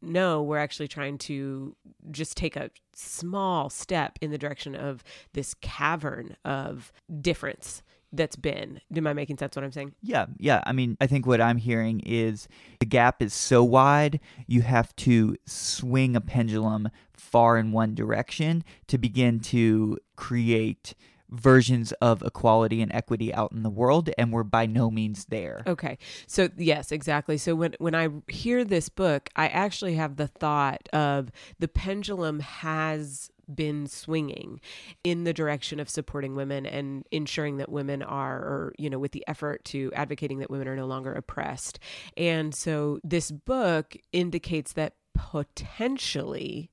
no, 0.00 0.42
we're 0.42 0.58
actually 0.58 0.88
trying 0.88 1.18
to 1.18 1.74
just 2.10 2.36
take 2.36 2.56
a 2.56 2.70
small 2.94 3.70
step 3.70 4.18
in 4.20 4.30
the 4.30 4.38
direction 4.38 4.74
of 4.74 5.02
this 5.32 5.54
cavern 5.54 6.36
of 6.44 6.92
difference 7.20 7.82
that's 8.12 8.36
been. 8.36 8.80
Am 8.94 9.06
I 9.06 9.12
making 9.12 9.38
sense 9.38 9.54
what 9.54 9.64
I'm 9.64 9.72
saying? 9.72 9.94
Yeah, 10.02 10.26
yeah. 10.38 10.62
I 10.64 10.72
mean, 10.72 10.96
I 11.00 11.06
think 11.06 11.26
what 11.26 11.40
I'm 11.40 11.58
hearing 11.58 12.00
is 12.00 12.48
the 12.80 12.86
gap 12.86 13.22
is 13.22 13.34
so 13.34 13.62
wide, 13.62 14.20
you 14.46 14.62
have 14.62 14.94
to 14.96 15.36
swing 15.46 16.16
a 16.16 16.20
pendulum 16.20 16.88
far 17.12 17.58
in 17.58 17.72
one 17.72 17.94
direction 17.94 18.64
to 18.86 18.98
begin 18.98 19.40
to 19.40 19.98
create 20.16 20.94
versions 21.30 21.92
of 22.00 22.22
equality 22.22 22.80
and 22.80 22.92
equity 22.92 23.32
out 23.34 23.52
in 23.52 23.62
the 23.62 23.70
world 23.70 24.10
and 24.16 24.32
we're 24.32 24.42
by 24.42 24.66
no 24.66 24.90
means 24.90 25.26
there. 25.26 25.62
Okay. 25.66 25.98
So 26.26 26.48
yes, 26.56 26.92
exactly. 26.92 27.38
So 27.38 27.54
when 27.54 27.74
when 27.78 27.94
I 27.94 28.08
hear 28.28 28.64
this 28.64 28.88
book, 28.88 29.28
I 29.36 29.48
actually 29.48 29.94
have 29.94 30.16
the 30.16 30.26
thought 30.26 30.88
of 30.92 31.30
the 31.58 31.68
pendulum 31.68 32.40
has 32.40 33.30
been 33.52 33.86
swinging 33.86 34.60
in 35.02 35.24
the 35.24 35.32
direction 35.32 35.80
of 35.80 35.88
supporting 35.88 36.34
women 36.34 36.66
and 36.66 37.04
ensuring 37.10 37.56
that 37.56 37.70
women 37.70 38.02
are 38.02 38.36
or 38.38 38.74
you 38.78 38.90
know 38.90 38.98
with 38.98 39.12
the 39.12 39.24
effort 39.26 39.64
to 39.64 39.90
advocating 39.94 40.38
that 40.38 40.50
women 40.50 40.68
are 40.68 40.76
no 40.76 40.86
longer 40.86 41.12
oppressed. 41.12 41.78
And 42.16 42.54
so 42.54 43.00
this 43.02 43.30
book 43.30 43.96
indicates 44.12 44.72
that 44.74 44.94
potentially 45.14 46.70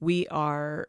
we 0.00 0.26
are 0.28 0.88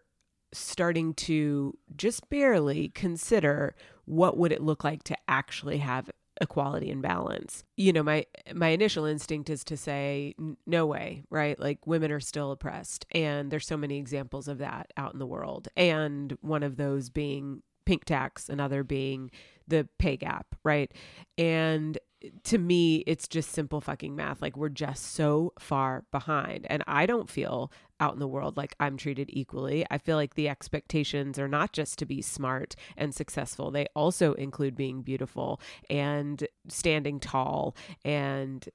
starting 0.54 1.14
to 1.14 1.78
just 1.96 2.30
barely 2.30 2.90
consider 2.90 3.76
what 4.06 4.38
would 4.38 4.52
it 4.52 4.62
look 4.62 4.84
like 4.84 5.04
to 5.04 5.18
actually 5.28 5.78
have 5.78 6.10
equality 6.40 6.92
and 6.92 7.02
balance. 7.02 7.64
You 7.76 7.94
know, 7.94 8.04
my 8.04 8.26
my 8.54 8.70
initial 8.70 9.06
instinct 9.06 9.50
is 9.50 9.64
to 9.66 9.78
say 9.78 10.36
no 10.66 10.86
way, 10.86 11.24
right? 11.30 11.60
Like 11.60 11.86
women 11.86 12.12
are 12.12 12.20
still 12.20 12.52
oppressed 12.52 13.06
and 13.12 13.52
there's 13.52 13.68
so 13.68 13.78
many 13.78 13.98
examples 13.98 14.48
of 14.48 14.60
that 14.60 14.92
out 14.98 15.14
in 15.14 15.20
the 15.20 15.26
world. 15.26 15.68
And 15.76 16.38
one 16.42 16.64
of 16.64 16.78
those 16.78 17.10
being 17.10 17.64
pink 17.86 18.06
tax, 18.06 18.50
another 18.50 18.84
being 18.84 19.32
the 19.68 19.88
pay 20.00 20.18
gap, 20.18 20.48
right? 20.64 20.92
And 21.38 21.98
to 22.44 22.58
me, 22.58 22.98
it's 23.06 23.28
just 23.28 23.52
simple 23.52 23.80
fucking 23.80 24.16
math. 24.16 24.42
Like 24.42 24.58
we're 24.58 24.70
just 24.70 25.14
so 25.14 25.54
far 25.60 26.04
behind. 26.12 26.66
And 26.70 26.84
I 26.88 27.06
don't 27.06 27.30
feel 27.30 27.72
out 28.00 28.14
in 28.14 28.20
the 28.20 28.28
world 28.28 28.58
like 28.58 28.76
I'm 28.80 28.98
treated 28.98 29.30
equally. 29.32 29.86
I 29.92 29.98
feel 29.98 30.16
like 30.16 30.34
the 30.34 30.50
expectations 30.50 31.38
are 31.38 31.48
not 31.48 31.74
just 31.74 32.00
to 32.00 32.06
be 32.06 32.22
smart 32.22 32.76
and 32.96 33.14
successful, 33.14 33.72
they 33.72 33.88
also 33.96 34.34
include 34.34 34.76
being 34.76 35.02
beautiful 35.02 35.62
and 35.90 36.48
standing 36.68 37.20
tall 37.20 37.76
and 38.04 38.68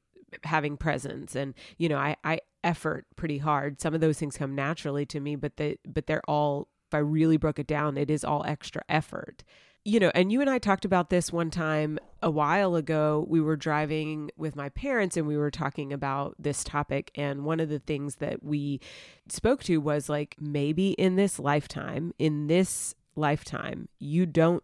having 0.44 0.78
presence 0.78 1.36
and 1.36 1.52
you 1.76 1.90
know 1.90 1.98
I 1.98 2.16
I 2.24 2.40
effort 2.64 3.04
pretty 3.16 3.36
hard 3.36 3.82
some 3.82 3.92
of 3.92 4.00
those 4.00 4.18
things 4.18 4.38
come 4.38 4.54
naturally 4.54 5.04
to 5.04 5.20
me 5.20 5.36
but 5.36 5.58
they 5.58 5.76
but 5.86 6.06
they're 6.06 6.22
all 6.26 6.68
if 6.88 6.94
I 6.94 6.98
really 6.98 7.36
broke 7.36 7.58
it 7.58 7.66
down 7.66 7.98
it 7.98 8.10
is 8.10 8.24
all 8.24 8.42
extra 8.46 8.82
effort 8.88 9.44
you 9.84 9.98
know, 9.98 10.12
and 10.14 10.30
you 10.30 10.40
and 10.40 10.48
I 10.48 10.58
talked 10.58 10.84
about 10.84 11.10
this 11.10 11.32
one 11.32 11.50
time 11.50 11.98
a 12.22 12.30
while 12.30 12.76
ago. 12.76 13.26
We 13.28 13.40
were 13.40 13.56
driving 13.56 14.30
with 14.36 14.54
my 14.54 14.68
parents 14.68 15.16
and 15.16 15.26
we 15.26 15.36
were 15.36 15.50
talking 15.50 15.92
about 15.92 16.36
this 16.38 16.62
topic. 16.62 17.10
And 17.16 17.44
one 17.44 17.58
of 17.58 17.68
the 17.68 17.80
things 17.80 18.16
that 18.16 18.44
we 18.44 18.80
spoke 19.28 19.64
to 19.64 19.78
was 19.78 20.08
like, 20.08 20.36
maybe 20.40 20.92
in 20.92 21.16
this 21.16 21.38
lifetime, 21.38 22.14
in 22.18 22.46
this 22.46 22.94
lifetime, 23.16 23.88
you 23.98 24.24
don't 24.24 24.62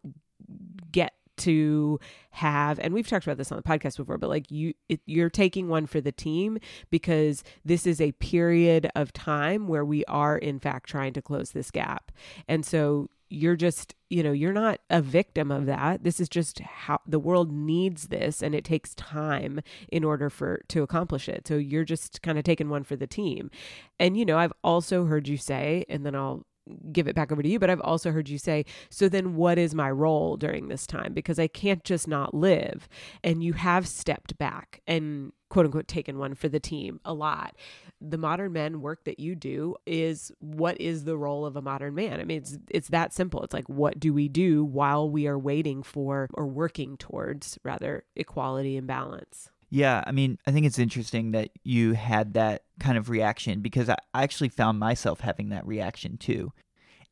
get 0.93 1.15
to 1.39 2.01
have 2.31 2.81
and 2.81 2.93
we've 2.93 3.07
talked 3.07 3.25
about 3.25 3.39
this 3.39 3.53
on 3.53 3.57
the 3.57 3.63
podcast 3.63 3.97
before 3.97 4.19
but 4.19 4.29
like 4.29 4.51
you 4.51 4.75
it, 4.89 5.01
you're 5.07 5.31
taking 5.31 5.69
one 5.69 5.87
for 5.87 6.01
the 6.01 6.11
team 6.11 6.59
because 6.91 7.45
this 7.65 7.87
is 7.87 8.01
a 8.01 8.11
period 8.13 8.91
of 8.97 9.13
time 9.13 9.69
where 9.69 9.85
we 9.85 10.05
are 10.07 10.37
in 10.37 10.59
fact 10.59 10.89
trying 10.89 11.13
to 11.13 11.23
close 11.23 11.53
this 11.53 11.71
gap 11.71 12.11
and 12.49 12.67
so 12.67 13.09
you're 13.31 13.57
just 13.57 13.95
you 14.11 14.23
know 14.23 14.33
you're 14.33 14.53
not 14.53 14.81
a 14.91 15.03
victim 15.03 15.51
of 15.51 15.67
that. 15.67 16.05
This 16.05 16.21
is 16.21 16.29
just 16.29 16.61
how 16.61 17.01
the 17.07 17.19
world 17.19 17.53
needs 17.53 18.09
this 18.09 18.43
and 18.43 18.55
it 18.55 18.65
takes 18.65 18.95
time 18.95 19.61
in 19.91 20.05
order 20.05 20.31
for 20.31 20.63
to 20.69 20.83
accomplish 20.83 21.29
it. 21.29 21.47
So 21.47 21.57
you're 21.57 21.85
just 21.85 22.23
kind 22.23 22.39
of 22.39 22.45
taking 22.45 22.69
one 22.69 22.85
for 22.85 22.97
the 22.97 23.07
team. 23.07 23.51
And 23.99 24.17
you 24.17 24.25
know 24.25 24.39
i've 24.39 24.53
also 24.65 25.05
heard 25.07 25.29
you 25.29 25.37
say 25.37 25.85
and 25.89 26.05
then 26.05 26.15
i'll 26.15 26.47
give 26.93 27.09
it 27.09 27.17
back 27.17 27.33
over 27.33 27.43
to 27.43 27.49
you 27.49 27.59
but 27.59 27.71
i've 27.71 27.81
also 27.81 28.13
heard 28.13 28.29
you 28.29 28.37
say 28.37 28.63
so 28.91 29.09
then 29.09 29.35
what 29.35 29.57
is 29.57 29.75
my 29.75 29.91
role 29.91 30.37
during 30.37 30.69
this 30.69 30.87
time? 30.87 31.13
Because 31.15 31.39
i 31.39 31.47
can't 31.47 31.85
just 31.85 32.09
not 32.09 32.35
live. 32.35 32.89
And 33.25 33.43
you 33.43 33.55
have 33.55 33.87
stepped 33.89 34.39
back 34.39 34.81
and 34.87 35.33
quote 35.49 35.67
unquote 35.67 35.89
taken 35.89 36.19
one 36.19 36.35
for 36.35 36.49
the 36.49 36.61
team 36.61 37.01
a 37.05 37.15
lot 37.15 37.55
the 38.01 38.19
modern 38.19 38.53
men 38.53 38.81
work 38.81 39.05
that 39.05 39.19
you 39.19 39.35
do 39.35 39.75
is 39.87 40.31
what 40.39 40.81
is 40.81 41.05
the 41.05 41.17
role 41.17 41.45
of 41.45 41.57
a 41.57 41.63
modern 41.63 41.95
man? 41.95 42.21
I 42.21 42.25
mean, 42.25 42.39
it's 42.39 42.59
it's 42.71 42.89
that 42.89 43.13
simple. 43.13 43.43
It's 43.43 43.55
like 43.55 43.69
what 43.69 43.99
do 43.99 44.13
we 44.13 44.29
do 44.29 44.65
while 44.65 45.11
we 45.11 45.27
are 45.27 45.39
waiting 45.39 45.83
for 45.83 46.29
or 46.35 46.47
working 46.47 46.97
towards 46.97 47.59
rather 47.65 48.05
equality 48.15 48.77
and 48.77 48.87
balance? 48.87 49.51
Yeah, 49.71 50.03
I 50.07 50.13
mean, 50.13 50.39
I 50.47 50.53
think 50.53 50.65
it's 50.65 50.79
interesting 50.79 51.33
that 51.33 51.51
you 51.63 51.93
had 51.93 52.35
that 52.35 52.63
kind 52.81 52.97
of 52.97 53.11
reaction 53.11 53.61
because 53.61 53.89
I 53.89 53.97
actually 54.15 54.49
found 54.49 54.79
myself 54.79 55.21
having 55.21 55.51
that 55.51 55.67
reaction 55.67 56.17
too. 56.17 56.53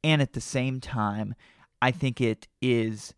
And 0.02 0.22
at 0.22 0.32
the 0.32 0.40
same 0.40 0.80
time, 0.80 1.34
I 1.82 1.90
think 1.90 2.20
it 2.20 2.46
is 2.62 3.12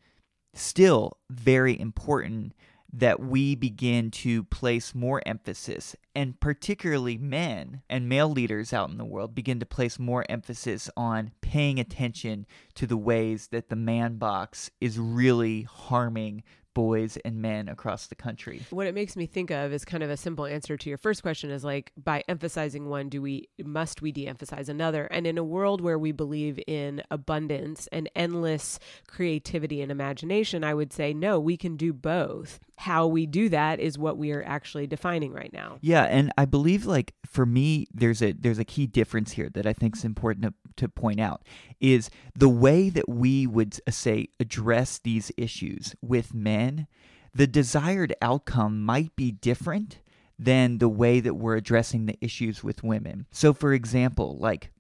still 0.54 1.18
very 1.30 1.78
important 1.78 2.54
that 2.92 3.20
we 3.20 3.54
begin 3.54 4.10
to 4.10 4.44
place 4.44 4.94
more 4.94 5.22
emphasis, 5.26 5.94
and 6.14 6.40
particularly 6.40 7.18
men 7.18 7.82
and 7.88 8.08
male 8.08 8.30
leaders 8.30 8.72
out 8.72 8.90
in 8.90 8.98
the 8.98 9.04
world 9.04 9.34
begin 9.34 9.60
to 9.60 9.66
place 9.66 9.98
more 9.98 10.24
emphasis 10.28 10.88
on 10.96 11.32
paying 11.40 11.78
attention 11.78 12.46
to 12.74 12.86
the 12.86 12.96
ways 12.96 13.48
that 13.48 13.68
the 13.68 13.76
man 13.76 14.16
box 14.16 14.70
is 14.80 14.98
really 14.98 15.62
harming 15.62 16.42
boys 16.78 17.18
and 17.24 17.42
men 17.42 17.68
across 17.68 18.06
the 18.06 18.14
country. 18.14 18.62
What 18.70 18.86
it 18.86 18.94
makes 18.94 19.16
me 19.16 19.26
think 19.26 19.50
of 19.50 19.72
is 19.72 19.84
kind 19.84 20.04
of 20.04 20.10
a 20.10 20.16
simple 20.16 20.46
answer 20.46 20.76
to 20.76 20.88
your 20.88 20.96
first 20.96 21.22
question 21.22 21.50
is 21.50 21.64
like 21.64 21.90
by 21.96 22.22
emphasizing 22.28 22.88
one 22.88 23.08
do 23.08 23.20
we 23.20 23.48
must 23.64 24.00
we 24.00 24.12
de-emphasize 24.12 24.68
another? 24.68 25.06
And 25.06 25.26
in 25.26 25.38
a 25.38 25.42
world 25.42 25.80
where 25.80 25.98
we 25.98 26.12
believe 26.12 26.60
in 26.68 27.02
abundance 27.10 27.88
and 27.90 28.08
endless 28.14 28.78
creativity 29.08 29.82
and 29.82 29.90
imagination, 29.90 30.62
I 30.62 30.72
would 30.72 30.92
say 30.92 31.12
no, 31.12 31.40
we 31.40 31.56
can 31.56 31.76
do 31.76 31.92
both. 31.92 32.60
How 32.76 33.08
we 33.08 33.26
do 33.26 33.48
that 33.48 33.80
is 33.80 33.98
what 33.98 34.16
we 34.16 34.30
are 34.30 34.44
actually 34.44 34.86
defining 34.86 35.32
right 35.32 35.52
now. 35.52 35.78
Yeah, 35.80 36.04
and 36.04 36.32
I 36.38 36.44
believe 36.44 36.86
like 36.86 37.12
for 37.26 37.44
me 37.44 37.88
there's 37.92 38.22
a 38.22 38.30
there's 38.30 38.60
a 38.60 38.64
key 38.64 38.86
difference 38.86 39.32
here 39.32 39.48
that 39.54 39.66
I 39.66 39.72
think 39.72 39.96
is 39.96 40.04
important 40.04 40.44
to, 40.44 40.54
to 40.78 40.88
point 40.88 41.20
out 41.20 41.42
is 41.80 42.10
the 42.34 42.48
way 42.48 42.88
that 42.90 43.08
we 43.08 43.46
would 43.46 43.78
uh, 43.86 43.90
say 43.90 44.28
address 44.40 44.98
these 44.98 45.30
issues 45.36 45.94
with 46.00 46.34
men 46.34 46.86
the 47.34 47.46
desired 47.46 48.14
outcome 48.20 48.82
might 48.82 49.14
be 49.14 49.30
different 49.30 50.00
than 50.38 50.78
the 50.78 50.88
way 50.88 51.20
that 51.20 51.34
we're 51.34 51.56
addressing 51.56 52.06
the 52.06 52.18
issues 52.20 52.62
with 52.62 52.84
women. 52.84 53.26
So, 53.30 53.52
for 53.52 53.72
example, 53.72 54.36
like 54.38 54.70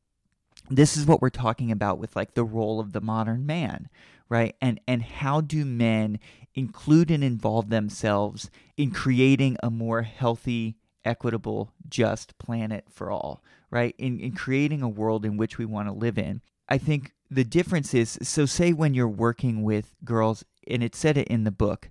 this 0.70 0.96
is 0.96 1.06
what 1.06 1.20
we're 1.20 1.30
talking 1.30 1.70
about 1.70 1.98
with 1.98 2.14
like 2.14 2.34
the 2.34 2.44
role 2.44 2.80
of 2.80 2.92
the 2.92 3.00
modern 3.00 3.46
man, 3.46 3.88
right? 4.28 4.54
And 4.60 4.80
and 4.86 5.02
how 5.02 5.40
do 5.40 5.64
men 5.64 6.18
include 6.54 7.10
and 7.10 7.24
involve 7.24 7.70
themselves 7.70 8.50
in 8.76 8.90
creating 8.90 9.56
a 9.62 9.70
more 9.70 10.02
healthy, 10.02 10.76
equitable, 11.08 11.72
just 11.88 12.36
planet 12.38 12.84
for 12.90 13.10
all, 13.10 13.42
right? 13.70 13.94
In 13.98 14.20
in 14.20 14.32
creating 14.32 14.82
a 14.82 14.88
world 14.88 15.24
in 15.24 15.36
which 15.36 15.58
we 15.58 15.64
want 15.64 15.88
to 15.88 15.92
live 15.92 16.18
in. 16.18 16.42
I 16.68 16.78
think 16.78 17.14
the 17.30 17.44
difference 17.44 17.94
is 17.94 18.18
so 18.22 18.46
say 18.46 18.72
when 18.72 18.94
you're 18.94 19.08
working 19.08 19.62
with 19.62 19.94
girls 20.04 20.44
and 20.66 20.82
it 20.82 20.94
said 20.94 21.16
it 21.16 21.28
in 21.28 21.44
the 21.44 21.50
book 21.50 21.90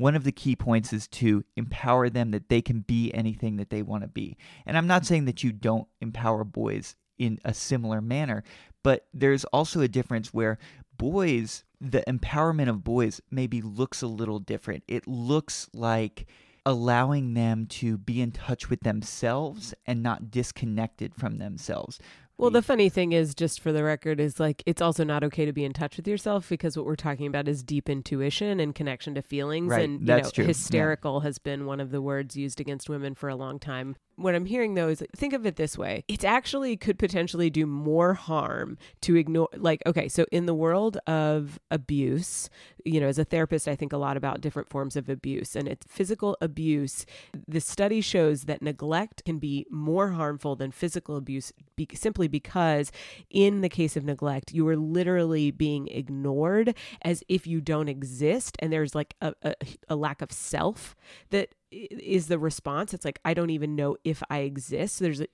one 0.00 0.16
of 0.16 0.24
the 0.24 0.32
key 0.32 0.56
points 0.56 0.94
is 0.94 1.06
to 1.06 1.44
empower 1.56 2.08
them 2.08 2.30
that 2.30 2.48
they 2.48 2.62
can 2.62 2.80
be 2.80 3.12
anything 3.12 3.58
that 3.58 3.68
they 3.68 3.82
want 3.82 4.02
to 4.02 4.08
be. 4.08 4.38
And 4.64 4.78
I'm 4.78 4.86
not 4.86 5.04
saying 5.04 5.26
that 5.26 5.44
you 5.44 5.52
don't 5.52 5.86
empower 6.00 6.42
boys 6.42 6.96
in 7.18 7.38
a 7.44 7.52
similar 7.52 8.00
manner, 8.00 8.42
but 8.82 9.06
there's 9.12 9.44
also 9.44 9.82
a 9.82 9.88
difference 9.88 10.32
where 10.32 10.56
boys, 10.96 11.64
the 11.82 12.02
empowerment 12.08 12.70
of 12.70 12.82
boys 12.82 13.20
maybe 13.30 13.60
looks 13.60 14.00
a 14.00 14.06
little 14.06 14.38
different. 14.38 14.84
It 14.88 15.06
looks 15.06 15.68
like 15.74 16.26
allowing 16.66 17.34
them 17.34 17.66
to 17.66 17.98
be 17.98 18.20
in 18.20 18.32
touch 18.32 18.68
with 18.70 18.80
themselves 18.80 19.74
and 19.86 20.02
not 20.02 20.30
disconnected 20.30 21.14
from 21.14 21.38
themselves. 21.38 21.98
Well, 22.40 22.50
the 22.50 22.62
funny 22.62 22.88
thing 22.88 23.12
is, 23.12 23.34
just 23.34 23.60
for 23.60 23.70
the 23.70 23.84
record, 23.84 24.18
is 24.18 24.40
like 24.40 24.62
it's 24.64 24.80
also 24.80 25.04
not 25.04 25.22
okay 25.24 25.44
to 25.44 25.52
be 25.52 25.62
in 25.62 25.74
touch 25.74 25.98
with 25.98 26.08
yourself 26.08 26.48
because 26.48 26.74
what 26.74 26.86
we're 26.86 26.96
talking 26.96 27.26
about 27.26 27.48
is 27.48 27.62
deep 27.62 27.90
intuition 27.90 28.60
and 28.60 28.74
connection 28.74 29.14
to 29.16 29.22
feelings. 29.22 29.68
Right. 29.68 29.84
And 29.84 30.00
you 30.00 30.06
That's 30.06 30.28
know, 30.28 30.30
true. 30.30 30.44
hysterical 30.46 31.18
yeah. 31.18 31.24
has 31.24 31.38
been 31.38 31.66
one 31.66 31.80
of 31.80 31.90
the 31.90 32.00
words 32.00 32.36
used 32.36 32.58
against 32.58 32.88
women 32.88 33.14
for 33.14 33.28
a 33.28 33.36
long 33.36 33.58
time. 33.58 33.94
What 34.20 34.34
I'm 34.34 34.44
hearing 34.44 34.74
though 34.74 34.88
is 34.88 35.02
think 35.16 35.32
of 35.32 35.46
it 35.46 35.56
this 35.56 35.78
way. 35.78 36.04
It 36.08 36.24
actually 36.24 36.76
could 36.76 36.98
potentially 36.98 37.50
do 37.50 37.66
more 37.66 38.14
harm 38.14 38.78
to 39.02 39.16
ignore 39.16 39.48
like 39.56 39.82
okay, 39.86 40.08
so 40.08 40.26
in 40.30 40.46
the 40.46 40.54
world 40.54 40.98
of 41.06 41.58
abuse, 41.70 42.50
you 42.84 43.00
know, 43.00 43.08
as 43.08 43.18
a 43.18 43.24
therapist 43.24 43.66
I 43.66 43.76
think 43.76 43.92
a 43.92 43.96
lot 43.96 44.16
about 44.16 44.40
different 44.40 44.68
forms 44.68 44.96
of 44.96 45.08
abuse 45.08 45.56
and 45.56 45.66
it's 45.66 45.86
physical 45.88 46.36
abuse. 46.40 47.06
The 47.48 47.60
study 47.60 48.00
shows 48.00 48.44
that 48.44 48.62
neglect 48.62 49.24
can 49.24 49.38
be 49.38 49.66
more 49.70 50.10
harmful 50.10 50.56
than 50.56 50.70
physical 50.70 51.16
abuse 51.16 51.52
be- 51.76 51.88
simply 51.94 52.28
because 52.28 52.92
in 53.30 53.60
the 53.60 53.68
case 53.68 53.96
of 53.96 54.04
neglect, 54.04 54.52
you 54.52 54.66
are 54.68 54.76
literally 54.76 55.50
being 55.50 55.88
ignored 55.88 56.74
as 57.02 57.24
if 57.28 57.46
you 57.46 57.60
don't 57.60 57.88
exist 57.88 58.56
and 58.60 58.72
there's 58.72 58.94
like 58.94 59.14
a, 59.20 59.34
a, 59.42 59.54
a 59.88 59.96
lack 59.96 60.22
of 60.22 60.32
self 60.32 60.94
that 61.30 61.50
is 61.70 62.26
the 62.26 62.38
response. 62.38 62.92
It's 62.94 63.04
like, 63.04 63.20
I 63.24 63.34
don't 63.34 63.50
even 63.50 63.76
know 63.76 63.96
if 64.04 64.22
I 64.30 64.40
exist. 64.40 64.96
So 64.96 65.04
there's 65.04 65.20
a 65.20 65.28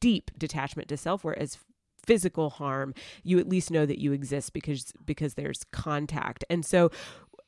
deep 0.00 0.30
detachment 0.36 0.88
to 0.88 0.96
self, 0.96 1.24
whereas 1.24 1.58
physical 2.04 2.50
harm 2.50 2.94
you 3.24 3.36
at 3.40 3.48
least 3.48 3.68
know 3.68 3.84
that 3.84 3.98
you 3.98 4.12
exist 4.12 4.52
because 4.52 4.92
because 5.04 5.34
there's 5.34 5.64
contact 5.72 6.44
and 6.48 6.64
so 6.64 6.88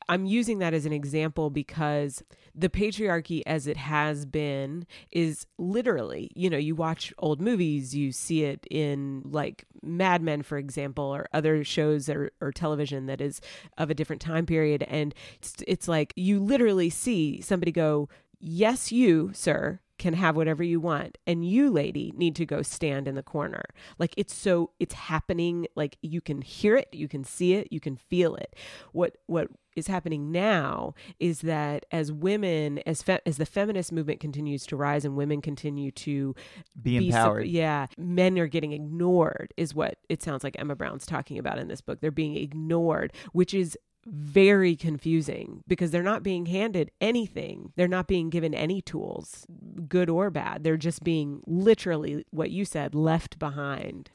I'm 0.09 0.25
using 0.25 0.59
that 0.61 0.73
as 0.73 0.87
an 0.87 0.92
example 0.92 1.50
because 1.50 2.23
the 2.54 2.71
patriarchy 2.71 3.42
as 3.47 3.66
it 3.66 3.76
has 3.76 4.25
been 4.25 4.87
is 5.12 5.47
literally, 5.59 6.30
you 6.35 6.49
know, 6.49 6.57
you 6.57 6.75
watch 6.75 7.12
old 7.18 7.42
movies, 7.42 7.95
you 7.95 8.11
see 8.11 8.45
it 8.45 8.66
in 8.71 9.23
like 9.25 9.66
Mad 9.83 10.23
Men, 10.23 10.42
for 10.42 10.57
example, 10.57 11.04
or 11.04 11.28
other 11.35 11.62
shows 11.62 12.09
or, 12.09 12.33
or 12.40 12.52
television 12.52 13.07
that 13.07 13.21
is 13.21 13.40
of 13.76 13.90
a 13.90 13.95
different 13.95 14.23
time 14.23 14.47
period. 14.47 14.83
And 14.85 15.14
it's, 15.42 15.57
it's 15.66 15.88
like 15.88 16.14
you 16.16 16.40
literally 16.40 16.88
see 16.88 17.42
somebody 17.42 17.71
go, 17.71 18.09
Yes, 18.40 18.92
you, 18.92 19.30
sir, 19.35 19.80
can 19.99 20.14
have 20.14 20.37
whatever 20.37 20.62
you 20.62 20.80
want 20.80 21.18
and 21.26 21.49
you 21.49 21.68
lady 21.71 22.12
need 22.16 22.37
to 22.37 22.47
go 22.47 22.62
stand 22.62 23.09
in 23.09 23.14
the 23.16 23.23
corner. 23.23 23.64
Like 23.99 24.14
it's 24.16 24.35
so 24.35 24.71
it's 24.78 24.95
happening. 24.95 25.66
Like 25.75 25.99
you 26.02 26.21
can 26.21 26.40
hear 26.40 26.76
it 26.76 26.88
you 26.92 27.09
can 27.09 27.25
see 27.25 27.54
it 27.54 27.68
you 27.73 27.80
can 27.80 27.97
feel 27.97 28.37
it. 28.37 28.54
What 28.92 29.16
what 29.26 29.49
is 29.76 29.88
happening 29.88 30.33
now 30.33 30.95
is 31.21 31.40
that 31.42 31.87
as 31.92 32.11
women 32.11 32.78
as 32.87 33.02
fe- 33.02 33.21
as 33.26 33.37
the 33.37 33.47
feminist 33.47 33.92
movement 33.92 34.21
continues 34.21 34.66
to 34.66 34.76
rise 34.76 35.04
and 35.04 35.16
women 35.16 35.40
continue 35.40 35.90
to 35.92 36.35
be 36.80 37.09
empowered. 37.09 37.45
be, 37.45 37.50
yeah 37.50 37.87
men 37.97 38.38
are 38.38 38.47
getting 38.47 38.73
ignored 38.73 39.52
is 39.57 39.75
what 39.75 39.99
it 40.09 40.23
sounds 40.23 40.42
like 40.42 40.57
Emma 40.59 40.75
Brown's 40.75 41.07
talking 41.07 41.38
about 41.38 41.59
in 41.59 41.68
this 41.68 41.80
book. 41.80 42.00
They're 42.00 42.11
being 42.11 42.37
ignored 42.37 43.12
which 43.33 43.52
is 43.52 43.76
very 44.07 44.76
confusing 44.76 45.62
because 45.67 45.90
they're 45.90 46.02
not 46.02 46.23
being 46.23 46.47
handed 46.47 46.90
anything. 47.00 47.73
They're 47.76 47.88
not 47.88 48.07
being 48.07 48.31
given 48.31 48.55
any 48.55 48.81
tools, 48.81 49.47
good 49.88 50.09
or 50.09 50.31
bad. 50.31 50.64
They're 50.64 50.76
just 50.76 51.05
being 51.05 51.43
literally 51.47 52.25
what 52.31 52.50
you 52.50 52.64
said, 52.64 52.95
left 52.95 53.38
behind. 53.38 54.11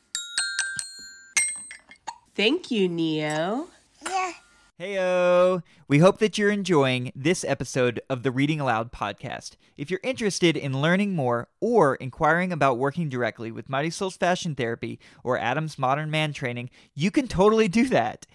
Thank 2.36 2.72
you, 2.72 2.90
Neo. 2.90 3.68
Yeah. 4.10 4.32
Heyo! 4.80 5.62
We 5.88 6.00
hope 6.00 6.18
that 6.18 6.40
you're 6.40 6.50
enjoying 6.50 7.12
this 7.16 7.46
episode 7.46 8.02
of 8.10 8.24
the 8.24 8.32
Reading 8.32 8.60
Aloud 8.60 8.92
podcast. 8.92 9.52
If 9.78 9.92
you're 9.92 10.00
interested 10.04 10.58
in 10.58 10.82
learning 10.82 11.16
more 11.16 11.48
or 11.60 11.94
inquiring 11.96 12.52
about 12.52 12.80
working 12.80 13.08
directly 13.08 13.52
with 13.52 13.70
Marisol's 13.70 14.18
Fashion 14.18 14.56
Therapy 14.56 15.00
or 15.24 15.38
Adam's 15.38 15.78
Modern 15.78 16.10
Man 16.10 16.34
Training, 16.34 16.72
you 16.96 17.12
can 17.12 17.28
totally 17.28 17.68
do 17.68 17.88
that. 17.90 18.26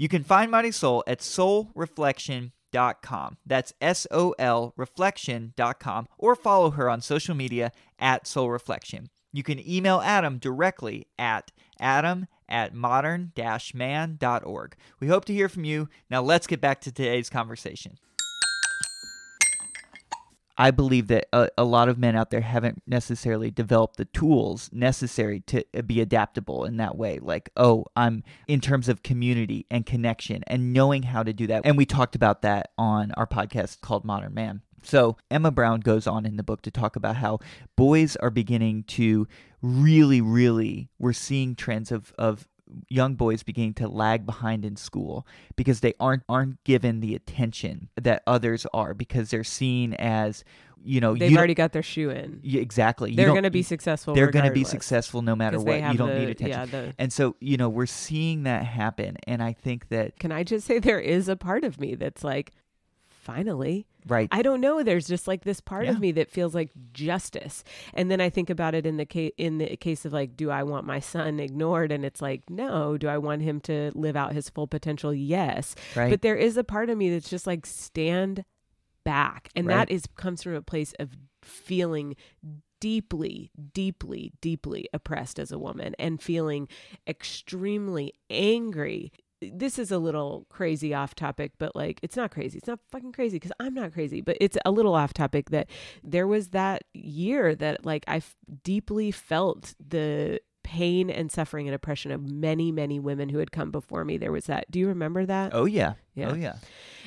You 0.00 0.08
can 0.08 0.24
find 0.24 0.50
Marisol 0.50 1.02
at 1.06 1.18
solreflection.com. 1.18 3.36
That's 3.44 3.74
S 3.82 4.06
O 4.10 4.34
L 4.38 4.72
reflection.com 4.74 6.08
or 6.16 6.34
follow 6.34 6.70
her 6.70 6.88
on 6.88 7.02
social 7.02 7.34
media 7.34 7.70
at 7.98 8.26
Soul 8.26 8.48
Reflection. 8.48 9.10
You 9.30 9.42
can 9.42 9.60
email 9.68 10.00
Adam 10.02 10.38
directly 10.38 11.06
at 11.18 11.52
adam 11.78 12.28
at 12.48 12.72
modern 12.72 13.32
man.org. 13.74 14.74
We 15.00 15.08
hope 15.08 15.26
to 15.26 15.34
hear 15.34 15.50
from 15.50 15.64
you. 15.64 15.90
Now 16.08 16.22
let's 16.22 16.46
get 16.46 16.62
back 16.62 16.80
to 16.80 16.90
today's 16.90 17.28
conversation. 17.28 17.98
I 20.58 20.70
believe 20.70 21.06
that 21.08 21.26
a, 21.32 21.48
a, 21.56 21.64
lot 21.64 21.88
of 21.88 21.98
men 21.98 22.16
out 22.16 22.30
there 22.30 22.40
haven't 22.40 22.82
necessarily 22.86 23.50
developed 23.50 23.96
the 23.96 24.04
tools 24.06 24.68
necessary 24.72 25.40
to 25.46 25.64
uh, 25.76 25.82
be 25.82 26.00
adaptable 26.00 26.64
in 26.64 26.76
that 26.78 26.96
way. 26.96 27.18
Like, 27.18 27.50
oh, 27.56 27.86
I'm 27.96 28.24
in 28.46 28.60
terms 28.60 28.88
of 28.88 29.02
community 29.02 29.66
and 29.70 29.86
connection 29.86 30.42
and 30.46 30.72
knowing 30.72 31.04
how 31.04 31.22
to 31.22 31.32
do 31.32 31.46
that. 31.46 31.62
And 31.64 31.76
we 31.76 31.86
talked 31.86 32.14
about 32.14 32.42
that 32.42 32.72
on 32.76 33.12
our 33.12 33.26
podcast 33.26 33.80
called 33.80 34.04
Modern 34.04 34.34
Man. 34.34 34.62
So, 34.82 35.16
Emma 35.30 35.50
Brown 35.50 35.80
goes 35.80 36.06
on 36.06 36.24
in 36.24 36.36
the 36.36 36.42
book 36.42 36.62
to 36.62 36.70
talk 36.70 36.96
about 36.96 37.16
how 37.16 37.38
boys 37.76 38.16
are 38.16 38.30
beginning 38.30 38.84
to 38.84 39.28
really, 39.62 40.20
really, 40.20 40.88
we're 40.98 41.12
seeing 41.12 41.54
trends 41.54 41.92
of, 41.92 42.14
of 42.18 42.48
young 42.88 43.14
boys 43.14 43.42
beginning 43.42 43.74
to 43.74 43.88
lag 43.88 44.26
behind 44.26 44.64
in 44.64 44.76
school 44.76 45.26
because 45.56 45.80
they 45.80 45.94
aren't 46.00 46.22
aren't 46.28 46.62
given 46.64 47.00
the 47.00 47.14
attention 47.14 47.88
that 47.96 48.22
others 48.26 48.66
are 48.72 48.94
because 48.94 49.30
they're 49.30 49.44
seen 49.44 49.94
as 49.94 50.44
you 50.82 51.00
know 51.00 51.14
they've 51.14 51.30
you 51.30 51.36
already 51.36 51.54
got 51.54 51.72
their 51.72 51.82
shoe 51.82 52.10
in. 52.10 52.40
Exactly. 52.44 53.14
They're 53.14 53.28
going 53.28 53.42
to 53.42 53.50
be 53.50 53.62
successful 53.62 54.14
they're 54.14 54.30
going 54.30 54.46
to 54.46 54.52
be 54.52 54.64
successful 54.64 55.22
no 55.22 55.36
matter 55.36 55.58
what. 55.58 55.74
You 55.74 55.98
don't 55.98 56.08
the, 56.08 56.18
need 56.18 56.28
attention. 56.30 56.48
yeah, 56.48 56.66
the... 56.66 56.94
and 56.98 57.12
so 57.12 57.36
you 57.40 57.56
know 57.56 57.68
we're 57.68 57.86
seeing 57.86 58.44
that 58.44 58.64
happen 58.64 59.16
and 59.26 59.42
i 59.42 59.52
think 59.52 59.88
that 59.88 60.18
can 60.18 60.32
i 60.32 60.42
just 60.42 60.66
say 60.66 60.78
there 60.78 61.00
is 61.00 61.28
a 61.28 61.36
part 61.36 61.64
of 61.64 61.80
me 61.80 61.94
that's 61.94 62.24
like 62.24 62.52
finally. 63.20 63.86
Right. 64.06 64.28
I 64.32 64.42
don't 64.42 64.60
know. 64.60 64.82
There's 64.82 65.06
just 65.06 65.28
like 65.28 65.44
this 65.44 65.60
part 65.60 65.84
yeah. 65.84 65.92
of 65.92 66.00
me 66.00 66.12
that 66.12 66.30
feels 66.30 66.54
like 66.54 66.70
justice. 66.92 67.62
And 67.92 68.10
then 68.10 68.20
I 68.20 68.30
think 68.30 68.50
about 68.50 68.74
it 68.74 68.86
in 68.86 68.96
the 68.96 69.04
case 69.04 69.32
in 69.36 69.58
the 69.58 69.76
case 69.76 70.04
of 70.04 70.12
like, 70.12 70.36
do 70.36 70.50
I 70.50 70.62
want 70.62 70.86
my 70.86 71.00
son 71.00 71.38
ignored? 71.38 71.92
And 71.92 72.04
it's 72.04 72.22
like, 72.22 72.48
no. 72.48 72.96
Do 72.96 73.08
I 73.08 73.18
want 73.18 73.42
him 73.42 73.60
to 73.62 73.92
live 73.94 74.16
out 74.16 74.32
his 74.32 74.48
full 74.48 74.66
potential? 74.66 75.12
Yes. 75.12 75.74
Right. 75.94 76.10
But 76.10 76.22
there 76.22 76.36
is 76.36 76.56
a 76.56 76.64
part 76.64 76.90
of 76.90 76.96
me 76.96 77.10
that's 77.10 77.30
just 77.30 77.46
like 77.46 77.66
stand 77.66 78.44
back. 79.04 79.50
And 79.54 79.66
right. 79.66 79.76
that 79.76 79.90
is 79.90 80.04
comes 80.16 80.42
from 80.42 80.54
a 80.54 80.62
place 80.62 80.94
of 80.98 81.10
feeling 81.42 82.16
deeply, 82.80 83.50
deeply, 83.74 84.32
deeply 84.40 84.88
oppressed 84.92 85.38
as 85.38 85.52
a 85.52 85.58
woman 85.58 85.94
and 85.98 86.22
feeling 86.22 86.68
extremely 87.06 88.14
angry 88.30 89.12
this 89.40 89.78
is 89.78 89.90
a 89.90 89.98
little 89.98 90.46
crazy 90.50 90.92
off 90.92 91.14
topic, 91.14 91.52
but 91.58 91.74
like 91.74 92.00
it's 92.02 92.16
not 92.16 92.30
crazy. 92.30 92.58
It's 92.58 92.68
not 92.68 92.80
fucking 92.90 93.12
crazy 93.12 93.36
because 93.36 93.52
I'm 93.60 93.74
not 93.74 93.92
crazy, 93.92 94.20
but 94.20 94.36
it's 94.40 94.58
a 94.64 94.70
little 94.70 94.94
off 94.94 95.14
topic 95.14 95.50
that 95.50 95.68
there 96.02 96.26
was 96.26 96.48
that 96.48 96.84
year 96.92 97.54
that 97.56 97.84
like 97.84 98.04
I 98.06 98.16
f- 98.16 98.36
deeply 98.62 99.10
felt 99.10 99.74
the 99.84 100.40
pain 100.70 101.10
and 101.10 101.32
suffering 101.32 101.66
and 101.66 101.74
oppression 101.74 102.12
of 102.12 102.22
many, 102.22 102.70
many 102.70 103.00
women 103.00 103.28
who 103.28 103.38
had 103.38 103.50
come 103.50 103.70
before 103.70 104.04
me. 104.04 104.18
There 104.18 104.30
was 104.30 104.46
that. 104.46 104.70
Do 104.70 104.78
you 104.78 104.88
remember 104.88 105.26
that? 105.26 105.52
Oh, 105.52 105.64
yeah. 105.64 105.90
Oh, 105.90 105.94
yeah. 106.14 106.30
Oh, 106.30 106.34
yeah. 106.34 106.54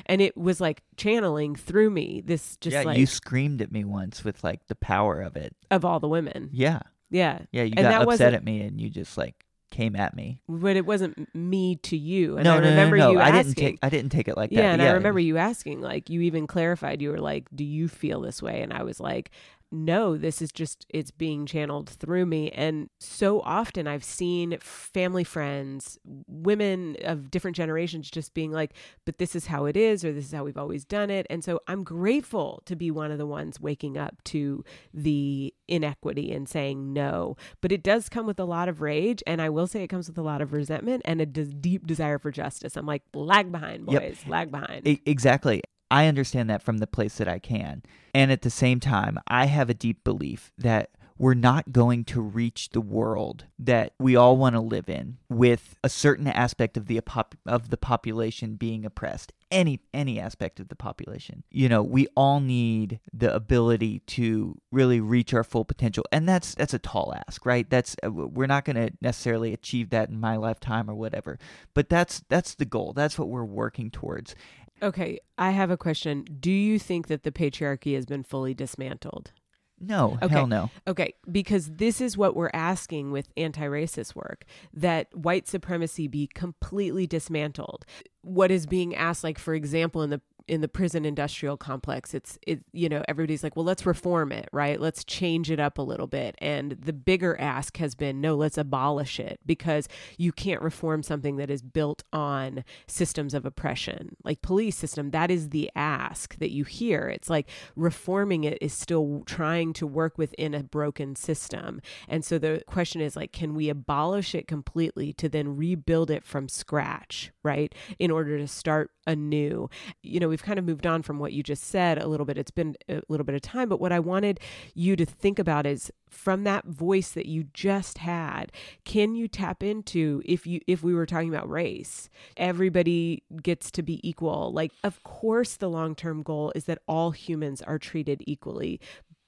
And 0.06 0.22
it 0.22 0.36
was 0.36 0.60
like 0.60 0.84
channeling 0.98 1.56
through 1.56 1.90
me 1.90 2.22
this 2.26 2.58
just 2.58 2.74
yeah, 2.74 2.84
like. 2.84 2.98
you 2.98 3.06
screamed 3.06 3.62
at 3.62 3.72
me 3.72 3.86
once 3.86 4.24
with 4.24 4.44
like 4.44 4.68
the 4.68 4.76
power 4.76 5.22
of 5.22 5.38
it. 5.38 5.56
Of 5.72 5.86
all 5.86 6.00
the 6.00 6.10
women. 6.10 6.50
Yeah. 6.52 6.82
Yeah. 7.10 7.40
Yeah. 7.52 7.64
You 7.64 7.74
and 7.78 7.88
got 7.88 8.08
upset 8.08 8.34
at 8.34 8.44
me 8.44 8.62
and 8.62 8.82
you 8.82 8.90
just 8.90 9.18
like 9.18 9.43
came 9.74 9.96
at 9.96 10.16
me. 10.16 10.40
But 10.48 10.78
it 10.78 10.86
wasn't 10.86 11.36
me 11.36 11.76
to 11.78 11.98
you. 11.98 12.38
And 12.38 12.46
no, 12.46 12.54
I 12.54 12.60
no, 12.60 12.70
remember 12.70 12.96
no, 12.96 13.06
no. 13.08 13.12
you 13.14 13.20
I 13.20 13.30
asking, 13.30 13.44
didn't 13.44 13.56
take 13.56 13.80
I 13.82 13.90
didn't 13.90 14.12
take 14.12 14.28
it 14.30 14.38
like 14.38 14.52
yeah, 14.52 14.62
that. 14.62 14.68
And 14.74 14.82
yeah, 14.82 14.88
and 14.88 14.94
I 14.94 14.96
remember 14.96 15.20
you 15.20 15.38
asking, 15.38 15.82
like 15.82 16.10
you 16.10 16.22
even 16.22 16.48
clarified, 16.48 17.02
you 17.02 17.10
were 17.10 17.20
like, 17.20 17.48
Do 17.54 17.66
you 17.66 17.90
feel 17.90 18.22
this 18.22 18.42
way? 18.42 18.62
And 18.62 18.72
I 18.72 18.84
was 18.84 19.00
like, 19.00 19.32
no, 19.74 20.18
this 20.18 20.42
is 20.42 20.52
just, 20.52 20.86
it's 20.90 21.12
being 21.12 21.46
channeled 21.46 21.90
through 21.90 22.26
me. 22.26 22.52
And 22.52 22.90
so 23.00 23.42
often 23.42 23.88
I've 23.88 24.04
seen 24.04 24.58
family 24.62 25.24
friends, 25.24 25.98
women 26.28 26.96
of 27.04 27.32
different 27.32 27.58
generations 27.58 28.10
just 28.12 28.34
being 28.34 28.52
like, 28.52 28.74
but 29.06 29.18
this 29.18 29.36
is 29.36 29.48
how 29.48 29.66
it 29.66 29.76
is, 29.76 30.06
or 30.06 30.14
this 30.14 30.26
is 30.26 30.32
how 30.32 30.44
we've 30.44 30.58
always 30.58 30.86
done 30.86 31.10
it. 31.10 31.26
And 31.30 31.44
so 31.44 31.60
I'm 31.68 31.84
grateful 31.84 32.62
to 32.66 32.76
be 32.76 32.92
one 32.92 33.12
of 33.12 33.18
the 33.18 33.26
ones 33.26 33.60
waking 33.60 33.98
up 33.98 34.24
to 34.26 34.64
the 34.94 35.54
inequity 35.68 36.32
and 36.32 36.48
saying 36.48 36.94
no. 36.94 37.36
But 37.60 37.72
it 37.72 37.84
does 37.84 38.10
come 38.10 38.28
with 38.28 38.40
a 38.40 38.46
lot 38.46 38.70
of 38.70 38.82
rage. 38.82 39.24
And 39.26 39.42
I 39.42 39.50
will 39.50 39.68
say 39.68 39.84
it 39.84 39.88
comes 39.88 40.08
with 40.08 40.18
a 40.18 40.24
lot 40.24 40.42
of 40.42 40.54
resentment 40.54 41.02
and 41.06 41.20
a 41.20 41.26
deep 41.26 41.88
desire 41.88 42.20
for 42.20 42.32
justice. 42.32 42.78
I'm 42.78 42.86
like, 42.86 43.02
lag 43.14 43.52
behind, 43.52 43.88
boys, 43.88 43.96
yep. 43.96 44.18
lag 44.28 44.52
behind. 44.52 44.88
exactly. 45.06 45.64
I 45.94 46.08
understand 46.08 46.50
that 46.50 46.64
from 46.64 46.80
the 46.80 46.88
place 46.88 47.18
that 47.18 47.28
I 47.28 47.38
can. 47.38 47.84
And 48.16 48.32
at 48.32 48.42
the 48.42 48.50
same 48.50 48.80
time, 48.80 49.20
I 49.28 49.46
have 49.46 49.70
a 49.70 49.76
deep 49.76 50.04
belief 50.04 50.52
that 50.58 50.90
we're 51.20 51.36
not 51.36 51.72
going 51.72 52.04
to 52.04 52.20
reach 52.20 52.70
the 52.70 52.82
world 52.82 53.46
that 53.60 53.94
we 54.00 54.16
all 54.16 54.36
want 54.36 54.56
to 54.56 54.60
live 54.60 54.90
in 54.90 55.18
with 55.30 55.78
a 55.84 55.90
certain 55.90 56.28
aspect 56.28 56.78
of 56.78 56.88
the 56.88 57.00
of 57.46 57.70
the 57.70 57.78
population 57.78 58.56
being 58.56 58.84
oppressed. 58.84 59.32
Any 59.52 59.82
any 59.94 60.20
aspect 60.20 60.60
of 60.60 60.70
the 60.70 60.76
population. 60.76 61.44
You 61.52 61.70
know 61.70 61.84
we 61.84 62.08
all 62.18 62.40
need 62.40 63.00
the 63.14 63.34
ability 63.34 64.00
to 64.00 64.60
really 64.72 65.00
reach 65.00 65.32
our 65.34 65.44
full 65.44 65.64
potential. 65.64 66.04
And 66.12 66.28
that's 66.28 66.56
that's 66.56 66.74
a 66.74 66.80
tall 66.80 67.14
ask 67.28 67.46
right? 67.46 67.70
That's 67.70 67.96
uh, 68.04 68.12
we're 68.12 68.48
not 68.48 68.66
going 68.66 68.76
to 68.76 68.92
necessarily 69.00 69.54
achieve 69.54 69.92
that 69.92 70.10
in 70.10 70.20
my 70.20 70.38
lifetime 70.38 70.90
or 70.90 70.96
whatever. 70.96 71.38
But 71.76 71.88
that's 71.88 72.24
that's 72.30 72.56
the 72.56 72.66
goal. 72.66 72.94
That's 72.94 73.20
what 73.20 73.30
we're 73.30 73.46
working 73.46 73.92
towards 73.92 74.36
Okay, 74.84 75.20
I 75.38 75.52
have 75.52 75.72
a 75.72 75.78
question. 75.78 76.26
Do 76.40 76.52
you 76.52 76.78
think 76.78 77.08
that 77.08 77.24
the 77.24 77.32
patriarchy 77.32 77.96
has 77.96 78.06
been 78.06 78.24
fully 78.24 78.54
dismantled? 78.54 79.32
No, 79.80 80.18
Okay. 80.22 80.34
hell 80.34 80.48
no. 80.48 80.70
Okay, 80.88 81.14
because 81.30 81.72
this 81.72 82.00
is 82.00 82.18
what 82.18 82.36
we're 82.36 82.52
asking 82.54 83.12
with 83.12 83.30
anti 83.36 83.64
racist 83.64 84.16
work 84.16 84.46
that 84.74 85.08
white 85.16 85.48
supremacy 85.48 86.08
be 86.08 86.28
completely 86.28 87.08
dismantled. 87.08 87.86
What 88.22 88.52
is 88.52 88.66
being 88.66 88.96
asked, 88.96 89.24
like, 89.24 89.40
for 89.40 89.54
example, 89.54 90.02
in 90.02 90.10
the 90.10 90.22
in 90.48 90.62
the 90.62 90.68
prison 90.68 91.06
industrial 91.06 91.58
complex 91.58 92.14
it's 92.14 92.38
it 92.46 92.62
you 92.72 92.90
know 92.90 93.04
everybody's 93.08 93.44
like 93.44 93.56
well 93.56 93.66
let's 93.66 93.86
reform 93.86 94.32
it 94.32 94.50
right? 94.54 94.80
Let's 94.80 95.04
change 95.04 95.50
it 95.50 95.60
up 95.60 95.78
a 95.78 95.82
little 95.82 96.08
bit. 96.08 96.36
And 96.38 96.74
the 96.74 96.94
bigger 96.94 97.40
ask 97.40 97.78
has 97.78 97.96
been 97.96 98.22
no 98.22 98.36
let's 98.36 98.58
abolish 98.58 99.20
it 99.20 99.40
because 99.46 99.88
you 100.18 100.32
can't 100.32 100.62
reform 100.62 101.04
something 101.04 101.38
that 101.38 101.50
is 101.50 101.62
built 101.62 102.04
on 102.14 102.64
systems 102.88 103.34
of 103.34 103.46
oppression. 103.46 104.16
Like 104.24 104.42
police 104.42 104.78
system 104.78 105.12
that 105.12 105.32
is 105.32 105.50
the 105.50 105.72
ask 105.76 106.38
that 106.38 106.52
you 106.52 106.64
hear. 106.64 107.10
It's 107.10 107.30
like 107.30 107.50
reforming 107.76 108.44
it 108.44 108.58
is 108.62 108.74
still 108.74 109.24
trying 109.26 109.74
to 109.74 109.88
work 109.88 110.18
within 110.18 110.54
a 110.54 110.64
broken 110.64 111.16
system. 111.16 111.82
And 112.08 112.24
so 112.24 112.38
the 112.38 112.64
question 112.68 113.02
is 113.02 113.16
like 113.16 113.32
can 113.32 113.56
we 113.56 113.70
abolish 113.70 114.36
it 114.36 114.48
completely 114.48 115.14
to 115.14 115.28
then 115.28 115.58
rebuild 115.58 116.12
it 116.12 116.24
from 116.24 116.48
scratch 116.48 117.32
right 117.44 117.74
in 117.98 118.12
order 118.12 118.38
to 118.38 118.48
start 118.48 118.92
anew? 119.08 119.70
You 120.04 120.20
know 120.20 120.30
we've 120.34 120.44
kind 120.44 120.58
of 120.58 120.66
moved 120.66 120.88
on 120.88 121.04
from 121.04 121.20
what 121.20 121.32
you 121.32 121.44
just 121.44 121.64
said 121.64 121.98
a 121.98 122.08
little 122.08 122.26
bit. 122.26 122.38
It's 122.38 122.52
been 122.52 122.76
a 122.90 123.02
little 123.08 123.24
bit 123.24 123.36
of 123.36 123.42
time 123.42 123.70
but 123.70 123.80
what 123.80 123.92
i 123.92 124.00
wanted 124.00 124.40
you 124.74 124.96
to 124.96 125.06
think 125.06 125.38
about 125.38 125.68
is 125.68 125.92
from 126.10 126.44
that 126.44 126.66
voice 126.66 127.12
that 127.12 127.28
you 127.28 127.44
just 127.54 128.00
had 128.00 128.52
can 128.84 129.14
you 129.14 129.28
tap 129.28 129.62
into 129.62 130.22
if 130.26 130.48
you 130.48 130.60
if 130.68 130.84
we 130.84 130.94
were 130.94 131.06
talking 131.06 131.30
about 131.30 131.50
race 131.50 132.10
everybody 132.38 133.24
gets 133.42 133.72
to 133.72 133.84
be 133.84 134.08
equal? 134.08 134.52
Like 134.54 134.72
of 134.84 135.04
course 135.04 135.56
the 135.56 135.70
long-term 135.70 136.24
goal 136.24 136.52
is 136.56 136.66
that 136.66 136.80
all 136.88 137.12
humans 137.12 137.62
are 137.62 137.80
treated 137.80 138.24
equally. 138.26 138.80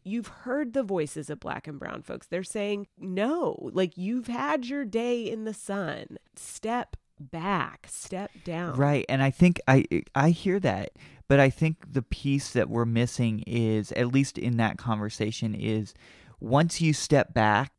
You've 0.04 0.28
heard 0.28 0.74
the 0.74 0.84
voices 0.84 1.30
of 1.30 1.40
black 1.40 1.68
and 1.68 1.80
brown 1.80 2.04
folks. 2.04 2.28
They're 2.28 2.44
saying 2.44 2.88
no 2.98 3.70
like 3.74 3.98
you've 3.98 4.28
had 4.28 4.66
your 4.66 4.86
day 4.86 5.22
in 5.24 5.46
the 5.46 5.54
sun. 5.54 6.18
Step 6.36 6.96
back 7.20 7.88
step 7.90 8.32
down 8.44 8.76
Right, 8.76 9.06
and 9.08 9.24
I 9.24 9.32
think 9.32 9.60
I 9.68 9.86
I 10.14 10.32
hear 10.32 10.60
that, 10.60 10.92
but 11.28 11.40
I 11.40 11.50
think 11.50 11.94
the 11.94 12.02
piece 12.02 12.52
that 12.52 12.70
we're 12.70 12.86
missing 12.86 13.44
is 13.48 13.92
at 13.94 14.08
least 14.08 14.38
in 14.38 14.58
that 14.58 14.78
conversation 14.78 15.56
is 15.56 15.94
once 16.40 16.82
you 16.82 16.94
step 16.94 17.34
back, 17.34 17.72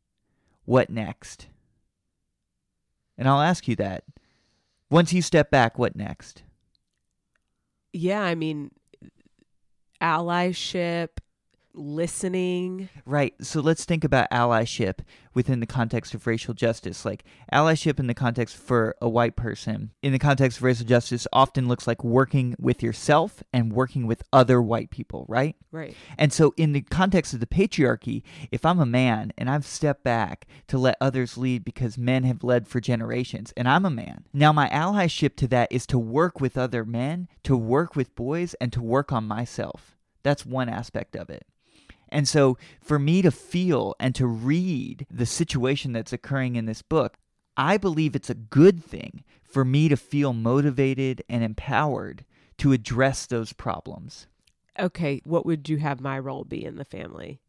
what 0.65 0.89
next? 0.89 1.47
And 3.17 3.27
I'll 3.27 3.41
ask 3.41 3.67
you 3.67 3.75
that. 3.77 4.03
Once 4.89 5.13
you 5.13 5.21
step 5.21 5.51
back, 5.51 5.77
what 5.77 5.95
next? 5.95 6.43
yeah 7.93 8.21
i 8.21 8.35
mean 8.35 8.71
allyship 10.01 11.09
listening 11.77 12.89
Right. 13.05 13.33
So 13.41 13.61
let's 13.61 13.85
think 13.85 14.03
about 14.03 14.29
allyship 14.31 14.99
within 15.33 15.59
the 15.59 15.65
context 15.65 16.13
of 16.13 16.27
racial 16.27 16.53
justice. 16.53 17.05
Like 17.05 17.23
allyship 17.53 17.99
in 17.99 18.07
the 18.07 18.13
context 18.13 18.57
for 18.57 18.95
a 19.01 19.07
white 19.07 19.35
person, 19.35 19.91
in 20.01 20.11
the 20.11 20.19
context 20.19 20.57
of 20.57 20.63
racial 20.63 20.85
justice, 20.85 21.27
often 21.31 21.67
looks 21.67 21.87
like 21.87 22.03
working 22.03 22.55
with 22.59 22.83
yourself 22.83 23.43
and 23.53 23.71
working 23.71 24.07
with 24.07 24.23
other 24.33 24.61
white 24.61 24.89
people, 24.89 25.25
right? 25.29 25.55
right 25.71 25.95
And 26.17 26.33
so, 26.33 26.53
in 26.57 26.73
the 26.73 26.81
context 26.81 27.33
of 27.33 27.39
the 27.39 27.47
patriarchy, 27.47 28.23
if 28.51 28.65
I'm 28.65 28.79
a 28.79 28.85
man 28.85 29.31
and 29.37 29.49
I've 29.49 29.65
stepped 29.65 30.03
back 30.03 30.47
to 30.67 30.77
let 30.77 30.97
others 30.99 31.37
lead 31.37 31.63
because 31.63 31.97
men 31.97 32.23
have 32.23 32.43
led 32.43 32.67
for 32.67 32.81
generations, 32.81 33.53
and 33.55 33.67
I'm 33.67 33.85
a 33.85 33.89
man, 33.89 34.25
now 34.33 34.51
my 34.51 34.69
allyship 34.69 35.35
to 35.37 35.47
that 35.49 35.71
is 35.71 35.85
to 35.87 35.99
work 35.99 36.41
with 36.41 36.57
other 36.57 36.83
men, 36.83 37.27
to 37.43 37.55
work 37.55 37.95
with 37.95 38.15
boys, 38.15 38.53
and 38.55 38.73
to 38.73 38.81
work 38.81 39.11
on 39.11 39.27
myself. 39.27 39.95
That's 40.23 40.45
one 40.45 40.67
aspect 40.67 41.15
of 41.15 41.29
it. 41.29 41.45
And 42.09 42.27
so, 42.27 42.57
for 42.81 42.99
me 42.99 43.21
to 43.21 43.31
feel 43.31 43.95
and 43.99 44.15
to 44.15 44.25
read 44.27 45.05
the 45.11 45.25
situation 45.25 45.91
that's 45.91 46.13
occurring 46.13 46.55
in 46.55 46.65
this 46.65 46.81
book, 46.81 47.17
I 47.55 47.77
believe 47.77 48.15
it's 48.15 48.29
a 48.29 48.35
good 48.35 48.83
thing 48.83 49.23
for 49.43 49.65
me 49.65 49.89
to 49.89 49.97
feel 49.97 50.33
motivated 50.33 51.23
and 51.27 51.43
empowered 51.43 52.25
to 52.59 52.71
address 52.71 53.25
those 53.25 53.53
problems. 53.53 54.27
okay 54.79 55.21
what 55.25 55.45
would 55.45 55.67
you 55.69 55.77
have 55.77 55.99
my 55.99 56.19
role 56.19 56.43
be 56.43 56.63
in 56.63 56.75
the 56.75 56.85
family 56.85 57.39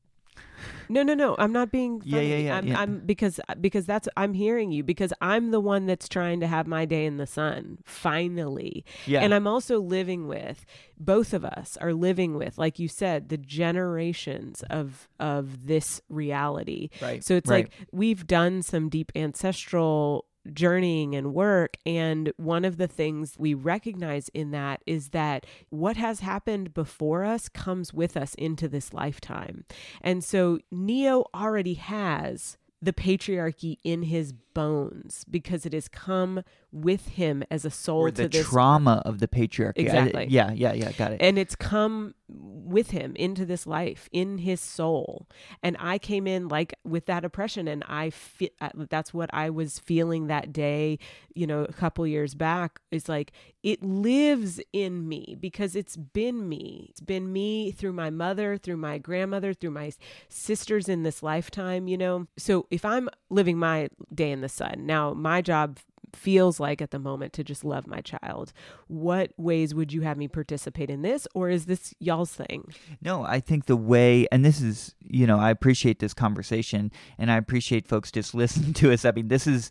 no 0.89 1.03
no 1.03 1.15
no 1.15 1.37
i'm 1.39 1.53
not 1.53 1.71
being 1.71 2.01
Yeah, 2.05 2.17
funny. 2.17 2.31
yeah, 2.31 2.37
yeah, 2.37 2.57
I'm, 2.57 2.67
yeah. 2.67 2.81
I'm 2.81 2.99
because 3.01 3.39
because 3.61 3.85
that's 3.87 4.09
i'm 4.17 4.33
hearing 4.35 4.73
you 4.73 4.83
because 4.83 5.13
i'm 5.21 5.51
the 5.51 5.61
one 5.61 5.87
that's 5.87 6.09
trying 6.09 6.41
to 6.41 6.47
have 6.47 6.67
my 6.67 6.85
day 6.85 7.05
in 7.05 7.17
the 7.19 7.27
sun 7.27 7.79
finally 7.85 8.85
Yeah. 9.07 9.21
and 9.21 9.35
i'm 9.35 9.47
also 9.47 9.79
living 9.81 10.27
with 10.29 10.65
both 10.99 11.33
of 11.35 11.45
us 11.45 11.77
are 11.81 11.93
living 11.93 12.35
with 12.37 12.59
like 12.59 12.79
you 12.79 12.89
said 12.89 13.29
the 13.29 13.37
generations 13.37 14.63
of 14.71 15.09
of 15.21 15.67
this 15.67 16.01
reality 16.09 16.89
Right, 17.03 17.23
so 17.23 17.35
it's 17.37 17.49
right. 17.51 17.67
like 17.67 17.89
we've 17.93 18.27
done 18.27 18.63
some 18.63 18.89
deep 18.89 19.13
ancestral 19.15 20.25
journeying 20.53 21.15
and 21.15 21.35
work 21.35 21.77
and 21.85 22.33
one 22.37 22.65
of 22.65 22.77
the 22.77 22.87
things 22.87 23.35
we 23.39 23.55
recognize 23.55 24.29
in 24.31 24.51
that 24.51 24.83
is 24.87 25.11
that 25.11 25.47
what 25.71 25.97
has 25.97 26.21
happened 26.21 26.75
before 26.75 27.25
us 27.25 27.49
comes 27.49 27.93
with 27.93 28.17
us 28.17 28.35
into 28.35 28.69
this 28.69 28.93
lifetime. 28.93 29.65
And 30.01 30.23
so 30.23 30.59
neo 30.71 31.25
already 31.35 31.75
has 31.75 32.57
the 32.81 32.93
patriarchy 32.93 33.77
in 33.83 34.03
his 34.05 34.33
bones 34.33 35.25
because 35.29 35.67
it 35.67 35.73
has 35.73 35.89
come 35.89 36.43
with 36.71 37.09
him 37.09 37.43
as 37.51 37.65
a 37.65 37.71
soul 37.71 38.01
or 38.03 38.11
to 38.11 38.23
the 38.23 38.29
this 38.29 38.47
trauma 38.47 39.03
of 39.07 39.19
the 39.21 39.29
patriarchy. 39.29 39.79
I- 39.79 39.81
Exactly. 39.83 40.27
yeah, 40.29 40.53
yeah, 40.53 40.73
yeah. 40.75 40.93
Got 40.93 41.13
it. 41.13 41.23
and 41.23 41.39
it's 41.39 41.57
come 41.57 42.15
with 42.31 42.91
him 42.91 43.17
into 43.17 43.47
this 43.47 43.67
life 43.67 44.07
in 44.13 44.37
his 44.37 44.61
soul 44.61 45.27
and 45.63 45.75
i 45.81 45.97
came 45.97 46.27
in 46.27 46.47
like 46.47 46.75
with 46.85 47.07
that 47.07 47.25
oppression 47.25 47.67
and 47.67 47.83
i 47.89 48.11
feel 48.11 48.51
uh, 48.61 48.69
that's 48.91 49.15
what 49.15 49.31
i 49.33 49.49
was 49.49 49.79
feeling 49.79 50.27
that 50.27 50.53
day 50.53 50.99
you 51.35 51.47
know 51.47 51.63
a 51.65 51.73
couple 51.73 52.07
years 52.07 52.35
back 52.35 52.81
is 52.91 53.09
like 53.09 53.33
it 53.63 53.83
lives 53.83 54.61
in 54.75 55.09
me 55.09 55.35
because 55.41 55.75
it's 55.75 55.97
been 55.97 56.47
me 56.51 56.89
it's 56.91 57.01
been 57.01 57.33
me 57.33 57.71
through 57.71 57.95
my 57.95 58.11
mother 58.11 58.59
through 58.59 58.77
my 58.77 58.99
grandmother 58.99 59.55
through 59.55 59.71
my 59.71 59.91
sisters 60.29 60.87
in 60.87 61.05
this 61.05 61.23
lifetime 61.23 61.89
you 61.89 61.97
know 61.97 62.27
so 62.37 62.67
if 62.71 62.85
i'm 62.85 63.09
living 63.31 63.57
my 63.57 63.89
day 64.15 64.31
in 64.31 64.43
the 64.43 64.49
sun 64.51 64.85
now 64.85 65.15
my 65.15 65.41
job 65.41 65.79
feels 66.19 66.61
like 66.61 66.83
at 66.83 66.91
the 66.91 66.99
moment 66.99 67.33
to 67.35 67.45
just 67.45 67.65
love 67.65 67.87
my 67.87 68.01
child. 68.01 68.53
What 68.87 69.33
ways 69.37 69.75
would 69.75 69.93
you 69.93 70.03
have 70.03 70.19
me 70.19 70.29
participate 70.29 70.91
in 70.91 71.03
this, 71.03 71.27
or 71.35 71.49
is 71.49 71.67
this 71.67 71.95
y'all's 71.99 72.33
thing? 72.33 72.73
No, 73.01 73.25
I 73.25 73.41
think 73.41 73.67
the 73.67 73.77
way, 73.77 74.27
and 74.33 74.45
this 74.45 74.61
is, 74.61 74.95
you 75.01 75.27
know, 75.27 75.39
I 75.39 75.51
appreciate 75.51 76.01
this 76.01 76.15
conversation 76.15 76.91
and 77.19 77.31
I 77.31 77.37
appreciate 77.37 77.89
folks 77.89 78.11
just 78.11 78.35
listening 78.35 78.73
to 78.75 78.93
us. 78.93 79.05
I 79.05 79.13
mean, 79.13 79.29
this 79.29 79.47
is 79.47 79.71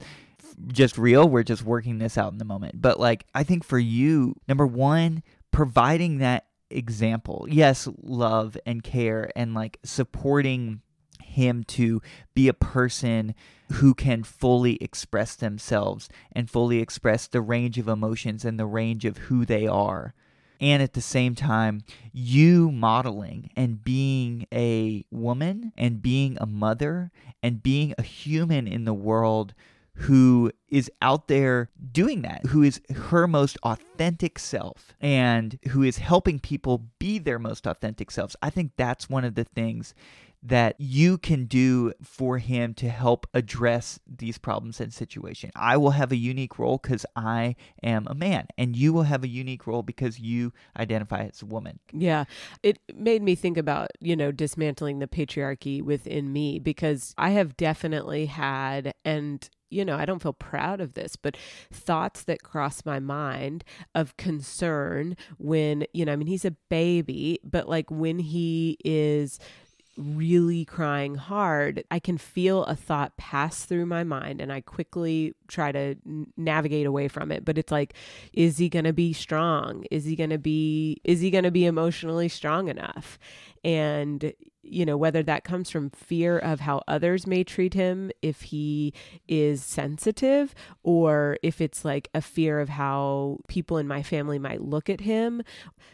just 0.67 0.97
real. 0.97 1.27
We're 1.27 1.43
just 1.43 1.63
working 1.63 1.99
this 1.99 2.17
out 2.17 2.31
in 2.31 2.37
the 2.37 2.45
moment. 2.45 2.81
But 2.81 2.99
like, 2.99 3.25
I 3.35 3.43
think 3.43 3.63
for 3.63 3.79
you, 3.79 4.35
number 4.47 4.65
one, 4.65 5.23
providing 5.51 6.19
that 6.19 6.45
example, 6.69 7.45
yes, 7.49 7.87
love 8.01 8.57
and 8.65 8.83
care 8.83 9.31
and 9.35 9.53
like 9.53 9.79
supporting 9.83 10.81
him 11.37 11.63
to 11.63 12.01
be 12.33 12.47
a 12.47 12.53
person 12.53 13.35
who 13.73 13.93
can 13.93 14.23
fully 14.23 14.75
express 14.81 15.35
themselves 15.35 16.09
and 16.33 16.49
fully 16.49 16.79
express 16.79 17.27
the 17.27 17.41
range 17.41 17.77
of 17.77 17.87
emotions 17.87 18.43
and 18.43 18.59
the 18.59 18.65
range 18.65 19.05
of 19.05 19.17
who 19.17 19.45
they 19.45 19.67
are 19.67 20.13
and 20.59 20.81
at 20.81 20.93
the 20.93 21.01
same 21.01 21.35
time 21.35 21.83
you 22.11 22.71
modeling 22.71 23.49
and 23.55 23.83
being 23.83 24.47
a 24.51 25.05
woman 25.11 25.71
and 25.77 26.01
being 26.01 26.37
a 26.41 26.45
mother 26.45 27.11
and 27.43 27.61
being 27.61 27.93
a 27.97 28.01
human 28.01 28.67
in 28.67 28.85
the 28.85 28.93
world 28.93 29.53
who 30.01 30.51
is 30.69 30.91
out 31.01 31.27
there 31.27 31.71
doing 31.91 32.21
that, 32.21 32.45
who 32.47 32.61
is 32.61 32.79
her 32.95 33.27
most 33.27 33.57
authentic 33.63 34.37
self 34.37 34.93
and 35.01 35.57
who 35.69 35.81
is 35.81 35.97
helping 35.97 36.39
people 36.39 36.85
be 36.99 37.17
their 37.17 37.39
most 37.39 37.65
authentic 37.65 38.11
selves. 38.11 38.35
I 38.41 38.51
think 38.51 38.73
that's 38.77 39.09
one 39.09 39.25
of 39.25 39.33
the 39.33 39.43
things 39.43 39.95
that 40.43 40.75
you 40.77 41.17
can 41.17 41.45
do 41.45 41.91
for 42.03 42.37
him 42.37 42.73
to 42.75 42.89
help 42.89 43.27
address 43.33 43.99
these 44.07 44.37
problems 44.37 44.79
and 44.79 44.93
situation. 44.93 45.51
I 45.55 45.77
will 45.77 45.91
have 45.91 46.11
a 46.11 46.15
unique 46.15 46.59
role 46.59 46.77
cuz 46.77 47.05
I 47.15 47.55
am 47.83 48.07
a 48.07 48.13
man 48.13 48.47
and 48.57 48.75
you 48.75 48.93
will 48.93 49.03
have 49.03 49.23
a 49.23 49.27
unique 49.27 49.65
role 49.65 49.83
because 49.83 50.19
you 50.19 50.53
identify 50.77 51.23
as 51.23 51.41
a 51.41 51.45
woman. 51.45 51.79
Yeah. 51.91 52.25
It 52.61 52.79
made 52.93 53.21
me 53.23 53.35
think 53.35 53.57
about, 53.57 53.89
you 53.99 54.15
know, 54.15 54.31
dismantling 54.31 54.99
the 54.99 55.07
patriarchy 55.07 55.81
within 55.81 56.31
me 56.31 56.59
because 56.59 57.13
I 57.17 57.31
have 57.31 57.57
definitely 57.57 58.27
had, 58.27 58.93
and, 59.03 59.49
you 59.69 59.83
know, 59.83 59.97
I 59.97 60.05
don't 60.05 60.21
feel 60.21 60.33
proud 60.33 60.79
of 60.79 60.93
this, 60.93 61.15
but 61.15 61.35
thoughts 61.71 62.23
that 62.23 62.43
cross 62.43 62.85
my 62.85 62.99
mind 62.99 63.63
of 63.93 64.15
concern 64.17 65.17
when, 65.37 65.85
you 65.93 66.05
know, 66.05 66.13
I 66.13 66.15
mean, 66.15 66.27
he's 66.27 66.45
a 66.45 66.55
baby, 66.69 67.39
but 67.43 67.67
like 67.67 67.91
when 67.91 68.19
he 68.19 68.77
is 68.85 69.39
really 69.97 70.63
crying 70.63 71.15
hard, 71.15 71.83
I 71.89 71.99
can 71.99 72.17
feel 72.17 72.63
a 72.65 72.75
thought 72.75 73.17
pass 73.17 73.65
through 73.65 73.87
my 73.87 74.03
mind 74.03 74.39
and 74.39 74.53
I 74.53 74.61
quickly 74.61 75.33
try 75.47 75.71
to 75.71 75.95
navigate 76.37 76.85
away 76.85 77.07
from 77.07 77.31
it. 77.31 77.43
But 77.43 77.57
it's 77.57 77.71
like, 77.71 77.95
is 78.33 78.57
he 78.57 78.69
going 78.69 78.85
to 78.85 78.93
be 78.93 79.13
strong? 79.13 79.85
Is 79.89 80.05
he 80.05 80.15
going 80.15 80.29
to 80.29 80.37
be, 80.37 81.01
is 81.03 81.19
he 81.19 81.31
going 81.31 81.43
to 81.43 81.51
be 81.51 81.65
emotionally 81.65 82.29
strong 82.29 82.67
enough? 82.67 83.17
and 83.63 84.33
you 84.69 84.85
know 84.85 84.97
whether 84.97 85.23
that 85.23 85.43
comes 85.43 85.69
from 85.69 85.89
fear 85.89 86.37
of 86.37 86.59
how 86.61 86.81
others 86.87 87.25
may 87.25 87.43
treat 87.43 87.73
him 87.73 88.11
if 88.21 88.41
he 88.43 88.93
is 89.27 89.63
sensitive 89.63 90.53
or 90.83 91.37
if 91.41 91.61
it's 91.61 91.83
like 91.85 92.09
a 92.13 92.21
fear 92.21 92.59
of 92.59 92.69
how 92.69 93.39
people 93.47 93.77
in 93.77 93.87
my 93.87 94.03
family 94.03 94.39
might 94.39 94.61
look 94.61 94.89
at 94.89 95.01
him 95.01 95.41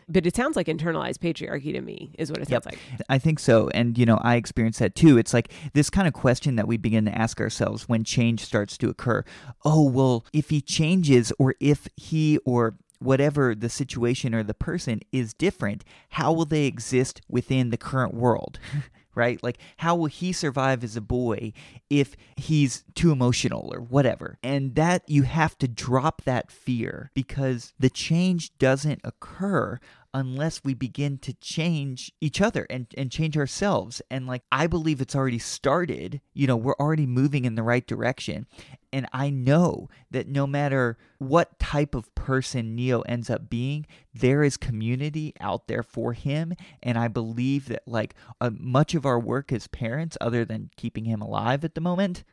but 0.08 0.26
it 0.26 0.36
sounds 0.36 0.56
like 0.56 0.68
internalized 0.68 1.20
patriarchy 1.20 1.74
to 1.74 1.82
me 1.82 2.12
is 2.18 2.30
what 2.32 2.40
it 2.42 2.48
sounds 2.48 2.66
Yep. 2.66 2.66
like 2.66 2.80
I 3.10 3.18
think 3.18 3.40
so. 3.40 3.70
And, 3.74 3.98
you 3.98 4.06
know, 4.06 4.18
I 4.22 4.36
experience 4.36 4.80
that 4.80 4.96
too. 4.96 5.18
It's 5.18 5.34
like 5.34 5.52
this 5.74 5.90
kind 5.90 6.08
of 6.08 6.14
question 6.14 6.56
that 6.58 6.68
we 6.68 6.78
begin 6.78 7.06
to 7.06 7.18
ask 7.18 7.40
ourselves 7.42 7.90
when 7.90 8.04
change 8.04 8.42
starts 8.42 8.78
to 8.80 8.90
occur. 8.90 9.24
Oh, 9.66 9.84
well, 9.90 10.26
if 10.34 10.50
he 10.50 10.62
changes 10.62 11.32
or 11.40 11.56
if 11.60 11.88
he 11.96 12.38
or 12.46 12.76
whatever 13.04 13.54
the 13.56 13.70
situation 13.70 14.34
or 14.34 14.44
the 14.44 14.54
person 14.54 15.02
is 15.12 15.34
different, 15.34 15.84
how 16.10 16.32
will 16.32 16.46
they 16.46 16.66
exist 16.66 17.22
within 17.30 17.70
the 17.70 17.78
current 17.78 18.14
world? 18.14 18.60
right? 19.16 19.42
Like, 19.44 19.60
how 19.78 19.96
will 19.96 20.08
he 20.08 20.32
survive 20.32 20.84
as 20.84 20.96
a 20.96 21.02
boy 21.02 21.54
if 21.90 22.16
he's 22.36 22.84
too 22.96 23.12
emotional 23.12 23.72
or 23.74 23.82
whatever? 23.82 24.38
And 24.42 24.76
that 24.76 25.04
you 25.08 25.24
have 25.24 25.58
to 25.60 25.68
drop 25.68 26.24
that 26.24 26.52
fear 26.52 27.12
because 27.14 27.74
the 27.80 27.90
change 27.90 28.58
doesn't 28.58 29.02
occur 29.04 29.80
unless 30.14 30.64
we 30.64 30.74
begin 30.74 31.18
to 31.18 31.34
change 31.34 32.12
each 32.22 32.40
other 32.40 32.68
and, 32.70 32.88
and 32.98 33.12
change 33.12 33.38
ourselves. 33.38 34.02
And 34.12 34.28
like, 34.28 34.44
I 34.52 34.68
believe 34.68 35.02
it's 35.02 35.16
already 35.16 35.40
started. 35.40 36.22
You 36.34 36.48
know, 36.48 36.56
we're 36.56 36.76
already 36.76 37.08
moving 37.08 37.46
in 37.46 37.56
the 37.56 37.64
right 37.64 37.86
direction. 37.86 38.46
And 38.92 39.08
I 39.12 39.32
know 39.32 39.90
that 40.12 40.28
no 40.28 40.46
matter 40.46 41.00
what 41.18 41.58
type 41.58 41.96
of 41.96 42.14
person 42.14 42.76
Neo 42.76 43.02
ends 43.02 43.30
up 43.30 43.50
being, 43.50 43.88
there 44.14 44.44
is 44.44 44.56
community 44.56 45.34
out 45.40 45.68
there 45.68 45.82
for 45.82 46.14
him. 46.14 46.54
And 46.84 46.98
I 46.98 47.08
believe 47.08 47.70
that, 47.70 47.82
like, 47.88 48.14
uh, 48.40 48.52
much 48.54 48.94
of 48.94 49.08
our 49.08 49.20
work 49.20 49.52
as 49.52 49.66
parents, 49.68 50.16
other 50.22 50.46
than 50.46 50.70
keeping 50.78 51.06
him 51.06 51.22
alive 51.22 51.64
at 51.64 51.74
the 51.74 51.82
moment, 51.82 52.24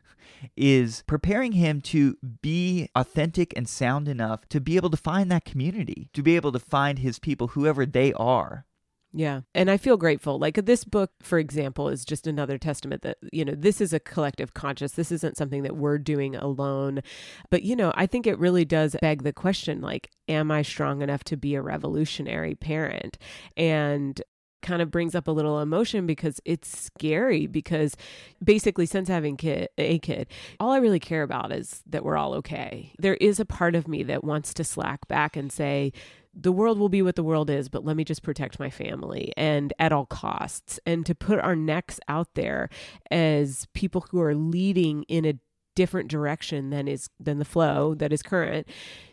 is 0.55 1.03
preparing 1.07 1.53
him 1.53 1.81
to 1.81 2.17
be 2.41 2.89
authentic 2.95 3.53
and 3.55 3.67
sound 3.67 4.07
enough 4.07 4.47
to 4.49 4.59
be 4.59 4.75
able 4.75 4.89
to 4.89 4.97
find 4.97 5.31
that 5.31 5.45
community, 5.45 6.09
to 6.13 6.21
be 6.21 6.35
able 6.35 6.51
to 6.51 6.59
find 6.59 6.99
his 6.99 7.19
people, 7.19 7.49
whoever 7.49 7.85
they 7.85 8.13
are. 8.13 8.65
Yeah. 9.13 9.41
And 9.53 9.69
I 9.69 9.75
feel 9.75 9.97
grateful. 9.97 10.39
Like 10.39 10.57
uh, 10.57 10.61
this 10.63 10.85
book, 10.85 11.11
for 11.21 11.37
example, 11.37 11.89
is 11.89 12.05
just 12.05 12.27
another 12.27 12.57
testament 12.57 13.01
that, 13.01 13.17
you 13.33 13.43
know, 13.43 13.55
this 13.55 13.81
is 13.81 13.91
a 13.91 13.99
collective 13.99 14.53
conscious. 14.53 14.93
This 14.93 15.11
isn't 15.11 15.35
something 15.35 15.63
that 15.63 15.75
we're 15.75 15.97
doing 15.97 16.35
alone. 16.35 17.01
But, 17.49 17.63
you 17.63 17.75
know, 17.75 17.91
I 17.95 18.05
think 18.05 18.25
it 18.25 18.39
really 18.39 18.63
does 18.63 18.95
beg 19.01 19.23
the 19.23 19.33
question 19.33 19.81
like, 19.81 20.09
am 20.29 20.49
I 20.49 20.61
strong 20.61 21.01
enough 21.01 21.25
to 21.25 21.35
be 21.35 21.55
a 21.55 21.61
revolutionary 21.61 22.55
parent? 22.55 23.17
And 23.57 24.21
kind 24.61 24.81
of 24.81 24.91
brings 24.91 25.15
up 25.15 25.27
a 25.27 25.31
little 25.31 25.59
emotion 25.59 26.05
because 26.05 26.39
it's 26.45 26.85
scary 26.85 27.47
because 27.47 27.95
basically 28.43 28.85
since 28.85 29.07
having 29.07 29.37
kid 29.37 29.69
a 29.77 29.99
kid 29.99 30.27
all 30.59 30.71
i 30.71 30.77
really 30.77 30.99
care 30.99 31.23
about 31.23 31.51
is 31.51 31.81
that 31.87 32.03
we're 32.03 32.17
all 32.17 32.33
okay 32.33 32.93
there 32.99 33.15
is 33.15 33.39
a 33.39 33.45
part 33.45 33.75
of 33.75 33.87
me 33.87 34.03
that 34.03 34.23
wants 34.23 34.53
to 34.53 34.63
slack 34.63 35.07
back 35.07 35.35
and 35.35 35.51
say 35.51 35.91
the 36.33 36.51
world 36.51 36.79
will 36.79 36.89
be 36.89 37.01
what 37.01 37.15
the 37.15 37.23
world 37.23 37.49
is, 37.49 37.67
but 37.67 37.83
let 37.83 37.97
me 37.97 38.03
just 38.03 38.23
protect 38.23 38.59
my 38.59 38.69
family 38.69 39.33
and 39.35 39.73
at 39.79 39.91
all 39.91 40.05
costs. 40.05 40.79
And 40.85 41.05
to 41.05 41.13
put 41.13 41.39
our 41.39 41.55
necks 41.55 41.99
out 42.07 42.35
there 42.35 42.69
as 43.09 43.67
people 43.73 44.05
who 44.09 44.21
are 44.21 44.33
leading 44.33 45.03
in 45.03 45.25
a 45.25 45.33
different 45.75 46.09
direction 46.09 46.69
than 46.69 46.87
is 46.87 47.09
than 47.19 47.39
the 47.39 47.45
flow 47.45 47.95
that 47.95 48.13
is 48.13 48.23
current. 48.23 48.67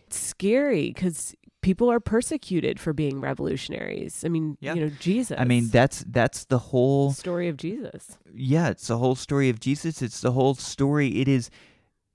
It's 0.07 0.19
scary 0.19 0.89
because 0.89 1.35
people 1.69 1.91
are 1.93 2.01
persecuted 2.01 2.81
for 2.81 2.95
being 2.95 3.21
revolutionaries. 3.21 4.25
I 4.25 4.29
mean, 4.31 4.57
Yeah. 4.59 4.73
you 4.75 4.81
know, 4.87 4.91
Jesus. 4.99 5.37
I 5.39 5.45
mean, 5.45 5.69
that's 5.69 6.03
that's 6.09 6.47
the 6.47 6.59
whole 6.71 7.13
story 7.13 7.47
of 7.49 7.57
Jesus. 7.59 8.17
yeah, 8.35 8.71
it's 8.71 8.87
the 8.87 8.97
whole 8.97 9.15
story 9.15 9.51
of 9.51 9.61
Jesus. 9.61 10.01
It's 10.01 10.23
the 10.23 10.33
whole 10.33 10.55
story. 10.55 11.09
It 11.21 11.29
is 11.29 11.51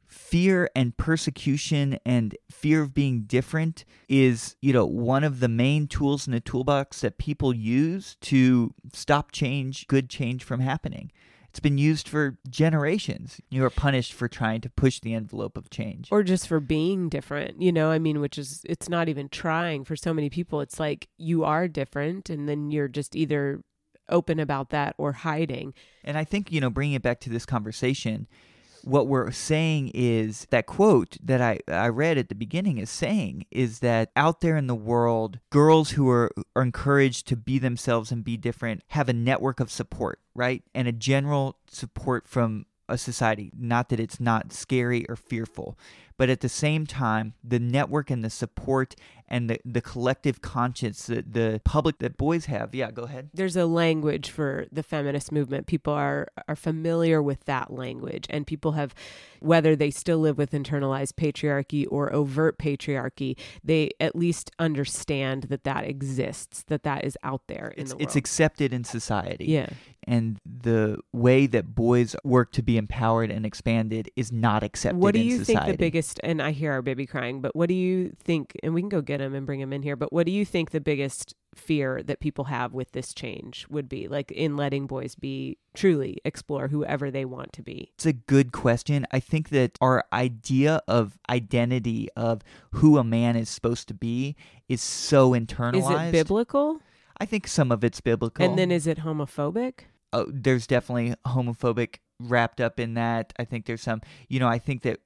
fear 0.07 0.69
and 0.75 0.97
persecution 0.97 1.99
and 2.03 2.35
fear 2.51 2.81
of 2.81 2.93
being 2.95 3.21
different 3.37 3.85
is, 4.09 4.55
you 4.61 4.73
know, 4.73 4.85
one 4.87 5.23
of 5.23 5.39
the 5.39 5.47
main 5.47 5.85
tools 5.87 6.25
in 6.27 6.33
the 6.33 6.39
toolbox 6.39 7.01
that 7.01 7.19
people 7.19 7.53
use 7.53 8.15
to 8.21 8.73
stop 8.93 9.31
change, 9.31 9.85
good 9.87 10.09
change 10.09 10.43
from 10.43 10.59
happening. 10.61 11.11
It's 11.53 11.59
been 11.59 11.77
used 11.77 12.07
for 12.09 12.39
generations. 12.49 13.39
You 13.51 13.63
are 13.63 13.69
punished 13.69 14.13
for 14.13 14.27
trying 14.27 14.61
to 14.61 14.71
push 14.71 14.99
the 14.99 15.13
envelope 15.13 15.55
of 15.55 15.69
change. 15.69 16.07
Or 16.11 16.23
just 16.23 16.47
for 16.47 16.59
being 16.59 17.09
different, 17.09 17.61
you 17.61 17.71
know, 17.71 17.91
I 17.91 17.99
mean, 17.99 18.19
which 18.19 18.39
is, 18.39 18.63
it's 18.65 18.89
not 18.89 19.07
even 19.07 19.29
trying 19.29 19.85
for 19.85 19.95
so 19.95 20.15
many 20.15 20.31
people. 20.31 20.61
It's 20.61 20.79
like 20.79 21.09
you 21.19 21.43
are 21.43 21.67
different, 21.67 22.27
and 22.27 22.49
then 22.49 22.71
you're 22.71 22.87
just 22.87 23.15
either 23.15 23.61
open 24.09 24.39
about 24.39 24.71
that 24.71 24.95
or 24.97 25.11
hiding. 25.11 25.75
And 26.03 26.17
I 26.17 26.23
think, 26.23 26.51
you 26.51 26.59
know, 26.59 26.71
bringing 26.71 26.95
it 26.95 27.03
back 27.03 27.19
to 27.19 27.29
this 27.29 27.45
conversation, 27.45 28.25
what 28.83 29.07
we're 29.07 29.31
saying 29.31 29.91
is 29.93 30.45
that 30.49 30.65
quote 30.65 31.17
that 31.23 31.41
I, 31.41 31.59
I 31.67 31.87
read 31.87 32.17
at 32.17 32.29
the 32.29 32.35
beginning 32.35 32.77
is 32.77 32.89
saying 32.89 33.45
is 33.51 33.79
that 33.79 34.11
out 34.15 34.41
there 34.41 34.57
in 34.57 34.67
the 34.67 34.75
world, 34.75 35.39
girls 35.49 35.91
who 35.91 36.09
are, 36.09 36.31
are 36.55 36.61
encouraged 36.61 37.27
to 37.27 37.35
be 37.35 37.59
themselves 37.59 38.11
and 38.11 38.23
be 38.23 38.37
different 38.37 38.83
have 38.89 39.09
a 39.09 39.13
network 39.13 39.59
of 39.59 39.71
support, 39.71 40.19
right? 40.35 40.63
And 40.75 40.87
a 40.87 40.91
general 40.91 41.57
support 41.67 42.27
from 42.27 42.65
a 42.89 42.97
society. 42.97 43.51
Not 43.57 43.89
that 43.89 43.99
it's 43.99 44.19
not 44.19 44.51
scary 44.51 45.05
or 45.07 45.15
fearful, 45.15 45.77
but 46.17 46.29
at 46.29 46.41
the 46.41 46.49
same 46.49 46.85
time, 46.85 47.33
the 47.43 47.59
network 47.59 48.09
and 48.09 48.23
the 48.23 48.29
support 48.29 48.95
and 49.33 49.49
the, 49.49 49.57
the 49.65 49.81
collective 49.81 50.41
conscience, 50.41 51.07
that 51.07 51.33
the 51.33 51.59
public 51.65 51.97
that 51.99 52.17
boys 52.17 52.45
have. 52.45 52.75
Yeah, 52.75 52.91
go 52.91 53.03
ahead. 53.03 53.29
there's 53.33 53.55
a 53.55 53.65
language 53.65 54.29
for 54.29 54.67
the 54.71 54.83
feminist 54.83 55.31
movement. 55.31 55.65
People 55.65 55.91
are 55.93 56.27
are 56.47 56.55
familiar 56.55 57.19
with 57.21 57.41
that 57.45 57.73
language, 57.73 58.25
and 58.29 58.45
people 58.45 58.73
have, 58.73 58.93
whether 59.39 59.75
they 59.75 59.89
still 59.89 60.19
live 60.19 60.37
with 60.37 60.51
internalized 60.51 61.13
patriarchy 61.13 61.85
or 61.89 62.13
overt 62.13 62.59
patriarchy, 62.59 63.35
they 63.63 63.89
at 63.99 64.15
least 64.15 64.51
understand 64.59 65.43
that 65.49 65.63
that 65.63 65.83
exists, 65.85 66.63
that 66.67 66.83
that 66.83 67.03
is 67.03 67.17
out 67.23 67.41
there 67.47 67.73
in 67.75 67.81
It's, 67.83 67.91
the 67.91 67.95
world. 67.97 68.03
it's 68.03 68.15
accepted 68.15 68.71
in 68.71 68.83
society. 68.83 69.45
yeah, 69.45 69.69
and 70.05 70.37
the 70.45 70.99
way 71.13 71.47
that 71.47 71.73
boys 71.73 72.15
work 72.25 72.51
to 72.51 72.61
be 72.61 72.77
empowered 72.77 73.31
and 73.31 73.45
expanded 73.45 74.09
is 74.17 74.31
not 74.31 74.61
accepted 74.61 74.99
what 74.99 75.13
do 75.15 75.21
you 75.21 75.39
society. 75.39 75.65
think 75.65 75.77
the 75.77 75.77
biggest? 75.85 76.19
And 76.23 76.41
I 76.41 76.51
hear 76.51 76.71
our 76.73 76.81
baby 76.81 77.05
crying, 77.05 77.41
but 77.41 77.55
what 77.55 77.69
do 77.69 77.73
you 77.75 78.11
think? 78.21 78.51
And 78.63 78.73
we 78.73 78.81
can 78.81 78.89
go 78.89 79.01
get 79.01 79.21
him 79.23 79.33
and 79.33 79.45
bring 79.45 79.59
him 79.59 79.73
in 79.73 79.81
here. 79.81 79.95
But 79.95 80.13
what 80.13 80.25
do 80.25 80.31
you 80.31 80.45
think 80.45 80.71
the 80.71 80.81
biggest 80.81 81.33
fear 81.55 82.03
that 82.03 82.19
people 82.19 82.45
have 82.45 82.73
with 82.73 82.91
this 82.91 83.13
change 83.13 83.65
would 83.69 83.87
be, 83.87 84.07
like 84.07 84.31
in 84.31 84.55
letting 84.55 84.87
boys 84.87 85.15
be 85.15 85.57
truly 85.73 86.17
explore 86.25 86.67
whoever 86.67 87.09
they 87.09 87.25
want 87.25 87.53
to 87.53 87.63
be? 87.63 87.91
It's 87.95 88.05
a 88.05 88.13
good 88.13 88.51
question. 88.51 89.07
I 89.11 89.19
think 89.19 89.49
that 89.49 89.77
our 89.81 90.03
idea 90.11 90.81
of 90.87 91.17
identity 91.29 92.09
of 92.15 92.41
who 92.71 92.97
a 92.97 93.03
man 93.03 93.35
is 93.35 93.49
supposed 93.49 93.87
to 93.87 93.93
be 93.93 94.35
is 94.67 94.81
so 94.81 95.31
internalized. 95.31 96.07
Is 96.07 96.09
it 96.09 96.11
biblical? 96.11 96.81
I 97.17 97.25
think 97.25 97.47
some 97.47 97.71
of 97.71 97.83
it's 97.83 98.01
biblical. 98.01 98.45
And 98.45 98.57
then 98.57 98.71
is 98.71 98.87
it 98.87 98.99
homophobic? 98.99 99.85
oh, 100.13 100.27
there's 100.29 100.67
definitely 100.67 101.15
homophobic 101.25 101.97
wrapped 102.19 102.61
up 102.61 102.79
in 102.79 102.93
that. 102.93 103.33
I 103.37 103.43
think 103.43 103.65
there's 103.65 103.81
some, 103.81 104.01
you 104.29 104.39
know, 104.39 104.47
I 104.47 104.59
think 104.59 104.83
that 104.83 104.99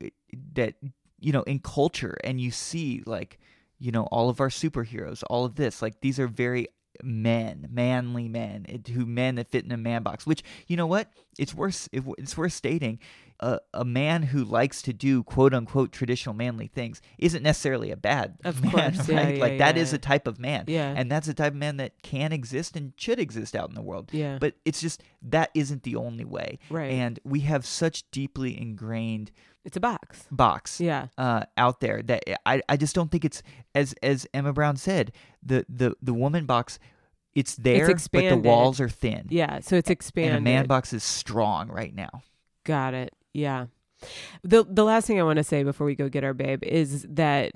that 0.54 0.76
you 1.20 1.32
know, 1.32 1.42
in 1.44 1.60
culture 1.60 2.16
and 2.24 2.40
you 2.40 2.52
see 2.52 3.02
like, 3.08 3.40
you 3.80 3.92
know, 3.92 4.04
all 4.04 4.30
of 4.30 4.40
our 4.40 4.50
superheroes, 4.50 5.24
all 5.30 5.46
of 5.46 5.56
this, 5.56 5.82
like 5.82 6.02
these 6.02 6.20
are 6.20 6.28
very 6.28 6.68
men, 7.04 7.68
manly 7.72 8.28
men, 8.28 8.66
who 8.94 9.06
men 9.06 9.36
that 9.36 9.50
fit 9.50 9.66
in 9.66 9.72
a 9.72 9.78
man 9.78 10.04
box. 10.04 10.26
Which 10.26 10.44
you 10.68 10.78
know 10.78 10.88
what, 10.88 11.12
it's 11.38 11.54
worth 11.54 11.90
it's 11.92 12.38
worth 12.38 12.54
stating. 12.54 13.00
A, 13.40 13.60
a 13.74 13.86
man 13.86 14.24
who 14.24 14.44
likes 14.44 14.82
to 14.82 14.94
do 14.94 15.22
quote 15.24 15.54
unquote 15.54 15.92
traditional 15.92 16.34
manly 16.34 16.66
things 16.68 17.02
isn't 17.20 17.44
necessarily 17.44 17.92
a 17.92 17.96
bad 17.96 18.36
Of 18.44 18.62
man, 18.64 18.72
course, 18.72 18.98
right? 18.98 19.10
yeah, 19.10 19.28
yeah, 19.30 19.42
like 19.42 19.58
that 19.60 19.78
is 19.78 19.92
yeah. 19.92 19.96
a 19.98 20.00
type 20.00 20.26
of 20.28 20.40
man, 20.40 20.64
Yeah. 20.68 20.92
and 20.98 21.12
that's 21.12 21.28
a 21.28 21.34
type 21.36 21.54
of 21.54 21.58
man 21.60 21.78
that 21.78 22.02
can 22.02 22.32
exist 22.32 22.76
and 22.76 22.94
should 22.98 23.20
exist 23.20 23.56
out 23.56 23.70
in 23.70 23.76
the 23.76 23.82
world. 23.84 24.10
yeah. 24.12 24.38
But 24.40 24.56
it's 24.66 24.82
just 24.82 25.04
that 25.22 25.52
isn't 25.54 25.84
the 25.84 25.96
only 25.98 26.26
way. 26.26 26.58
right. 26.72 26.92
And 26.92 27.20
we 27.24 27.42
have 27.42 27.64
such 27.66 28.10
deeply 28.12 28.60
ingrained 28.60 29.32
it's 29.66 29.76
a 29.78 29.82
box. 29.82 30.26
box 30.32 30.80
Yeah. 30.80 31.08
uh, 31.18 31.44
out 31.58 31.80
there 31.82 32.02
that 32.04 32.24
I, 32.48 32.62
I 32.70 32.78
just 32.78 32.96
don't 32.96 33.12
think 33.12 33.24
it's 33.26 33.44
as 33.76 33.94
as 34.02 34.26
Emma 34.34 34.54
Brown 34.54 34.78
said 34.78 35.12
the 35.44 35.66
the 35.70 35.94
the 36.02 36.14
woman 36.14 36.46
box 36.46 36.80
it's 37.36 37.56
there 37.56 37.86
but 38.12 38.12
the 38.30 38.38
walls 38.38 38.80
are 38.82 38.90
thin 38.90 39.28
Yeah. 39.30 39.60
So 39.60 39.76
it's 39.76 39.90
expanded. 39.92 40.38
and 40.38 40.40
a 40.40 40.50
man 40.50 40.66
box 40.66 40.92
is 40.94 41.04
strong 41.04 41.68
right 41.70 41.94
now. 41.94 42.24
Got 42.64 42.94
it. 42.94 43.14
Yeah. 43.38 43.68
The 44.44 44.66
the 44.68 44.84
last 44.84 45.06
thing 45.08 45.20
I 45.20 45.24
want 45.24 45.38
to 45.38 45.44
say 45.44 45.64
before 45.64 45.86
we 45.86 45.96
go 45.96 46.10
get 46.10 46.24
our 46.24 46.34
babe 46.34 46.64
is 46.64 47.06
that 47.10 47.52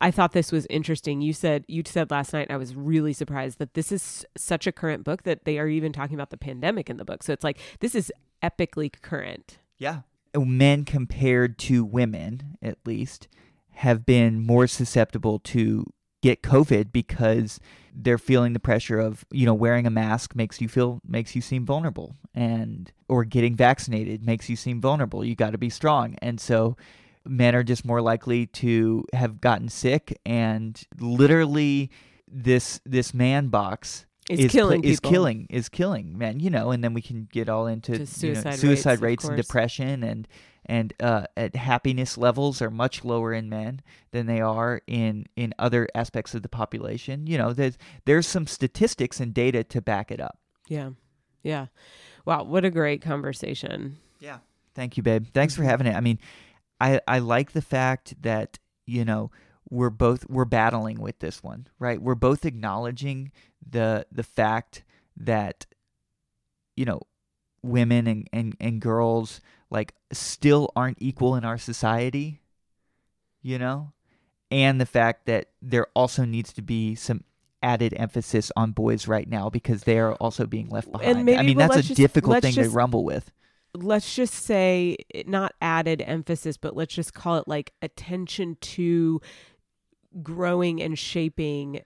I 0.00 0.10
thought 0.10 0.32
this 0.32 0.52
was 0.52 0.66
interesting. 0.70 1.20
You 1.20 1.32
said 1.32 1.64
you 1.66 1.82
said 1.84 2.10
last 2.10 2.32
night 2.32 2.50
I 2.50 2.56
was 2.56 2.74
really 2.76 3.12
surprised 3.12 3.58
that 3.58 3.74
this 3.74 3.90
is 3.90 4.24
such 4.36 4.66
a 4.66 4.72
current 4.72 5.02
book 5.04 5.24
that 5.24 5.44
they 5.44 5.58
are 5.58 5.66
even 5.66 5.92
talking 5.92 6.14
about 6.14 6.30
the 6.30 6.36
pandemic 6.36 6.88
in 6.88 6.98
the 6.98 7.04
book. 7.04 7.22
So 7.24 7.32
it's 7.32 7.44
like 7.44 7.58
this 7.80 7.94
is 7.96 8.12
epically 8.42 8.90
current. 9.02 9.58
Yeah, 9.76 10.00
oh, 10.34 10.44
men 10.44 10.84
compared 10.84 11.58
to 11.60 11.84
women 11.84 12.56
at 12.62 12.78
least 12.84 13.26
have 13.72 14.06
been 14.06 14.40
more 14.40 14.68
susceptible 14.68 15.40
to 15.40 15.84
get 16.24 16.42
COVID 16.42 16.90
because 16.90 17.60
they're 17.94 18.16
feeling 18.16 18.54
the 18.54 18.58
pressure 18.58 18.98
of 18.98 19.26
you 19.30 19.44
know 19.44 19.52
wearing 19.52 19.86
a 19.86 19.90
mask 19.90 20.34
makes 20.34 20.58
you 20.58 20.68
feel 20.68 20.98
makes 21.06 21.36
you 21.36 21.42
seem 21.42 21.66
vulnerable. 21.66 22.16
And 22.34 22.90
or 23.08 23.24
getting 23.24 23.54
vaccinated 23.54 24.24
makes 24.24 24.48
you 24.48 24.56
seem 24.56 24.80
vulnerable. 24.80 25.22
You 25.22 25.36
got 25.36 25.50
to 25.50 25.58
be 25.58 25.68
strong. 25.68 26.16
And 26.22 26.40
so 26.40 26.78
men 27.26 27.54
are 27.54 27.62
just 27.62 27.84
more 27.84 28.00
likely 28.00 28.46
to 28.46 29.04
have 29.12 29.42
gotten 29.42 29.68
sick. 29.68 30.18
And 30.24 30.82
literally 30.98 31.90
this 32.26 32.80
this 32.86 33.12
man 33.12 33.48
box 33.48 34.06
Is 34.30 34.40
is 34.40 34.52
killing 34.52 34.84
is 34.84 35.00
killing 35.00 35.46
is 35.50 35.68
killing 35.68 36.16
man 36.16 36.40
you 36.40 36.48
know 36.48 36.70
and 36.70 36.82
then 36.82 36.94
we 36.94 37.02
can 37.02 37.28
get 37.30 37.48
all 37.48 37.66
into 37.66 37.92
To 37.92 38.26
you 38.26 38.32
know, 38.34 38.50
suicide 38.52 39.00
rates, 39.00 39.02
rates, 39.02 39.24
and 39.24 39.36
depression 39.36 40.02
and 40.02 40.28
and 40.66 40.94
uh, 40.98 41.26
at 41.36 41.54
happiness 41.54 42.16
levels 42.16 42.62
are 42.62 42.70
much 42.70 43.04
lower 43.04 43.34
in 43.34 43.50
men 43.50 43.82
than 44.12 44.24
they 44.26 44.40
are 44.40 44.80
in 44.86 45.26
in 45.36 45.52
other 45.58 45.86
aspects 45.94 46.34
of 46.34 46.40
the 46.42 46.48
population 46.48 47.26
you 47.26 47.36
know 47.36 47.52
there's 47.52 47.76
there's 48.06 48.26
some 48.26 48.46
statistics 48.46 49.20
and 49.20 49.34
data 49.34 49.62
to 49.62 49.82
back 49.82 50.10
it 50.10 50.20
up 50.20 50.38
Yeah. 50.68 50.90
Yeah. 51.42 51.66
Wow. 52.24 52.44
What 52.44 52.64
a 52.64 52.70
great 52.70 53.02
conversation. 53.02 53.98
Yeah. 54.18 54.38
Thank 54.74 54.96
you, 54.96 55.02
babe. 55.02 55.26
Thanks 55.34 55.54
for 55.54 55.62
having 55.62 55.86
it. 55.86 55.94
I 55.94 56.00
mean, 56.00 56.18
I 56.80 57.00
I 57.06 57.18
like 57.18 57.52
the 57.52 57.60
fact 57.60 58.14
that, 58.22 58.58
you 58.86 59.04
know, 59.04 59.30
we're 59.74 59.90
both 59.90 60.28
we're 60.30 60.44
battling 60.44 61.00
with 61.00 61.18
this 61.18 61.42
one, 61.42 61.66
right? 61.78 62.00
We're 62.00 62.14
both 62.14 62.44
acknowledging 62.44 63.32
the 63.68 64.06
the 64.12 64.22
fact 64.22 64.84
that 65.16 65.66
you 66.76 66.84
know, 66.84 67.00
women 67.62 68.06
and 68.06 68.28
and, 68.32 68.56
and 68.60 68.80
girls 68.80 69.40
like 69.70 69.94
still 70.12 70.70
aren't 70.76 70.98
equal 71.00 71.34
in 71.34 71.44
our 71.44 71.58
society, 71.58 72.40
you 73.42 73.58
know? 73.58 73.92
And 74.50 74.80
the 74.80 74.86
fact 74.86 75.26
that 75.26 75.48
there 75.60 75.86
also 75.94 76.24
needs 76.24 76.52
to 76.52 76.62
be 76.62 76.94
some 76.94 77.24
added 77.62 77.94
emphasis 77.96 78.52
on 78.56 78.70
boys 78.72 79.08
right 79.08 79.28
now 79.28 79.48
because 79.50 79.82
they 79.84 79.98
are 79.98 80.14
also 80.16 80.46
being 80.46 80.68
left 80.68 80.92
behind. 80.92 81.24
maybe- 81.24 81.38
I 81.38 81.42
mean, 81.42 81.56
well, 81.56 81.68
that's 81.68 81.80
a 81.80 81.88
just- 81.88 81.96
difficult 81.96 82.42
thing 82.42 82.54
to 82.54 82.68
rumble 82.68 83.04
with. 83.04 83.32
let's 83.76 84.14
just 84.14 84.34
say 84.34 84.96
not 85.26 85.52
added 85.60 86.00
emphasis, 86.06 86.56
but 86.56 86.76
let's 86.76 86.94
just 86.94 87.14
call 87.14 87.38
it 87.38 87.48
like 87.48 87.72
attention 87.82 88.56
to 88.60 89.20
growing 90.22 90.80
and 90.82 90.98
shaping 90.98 91.80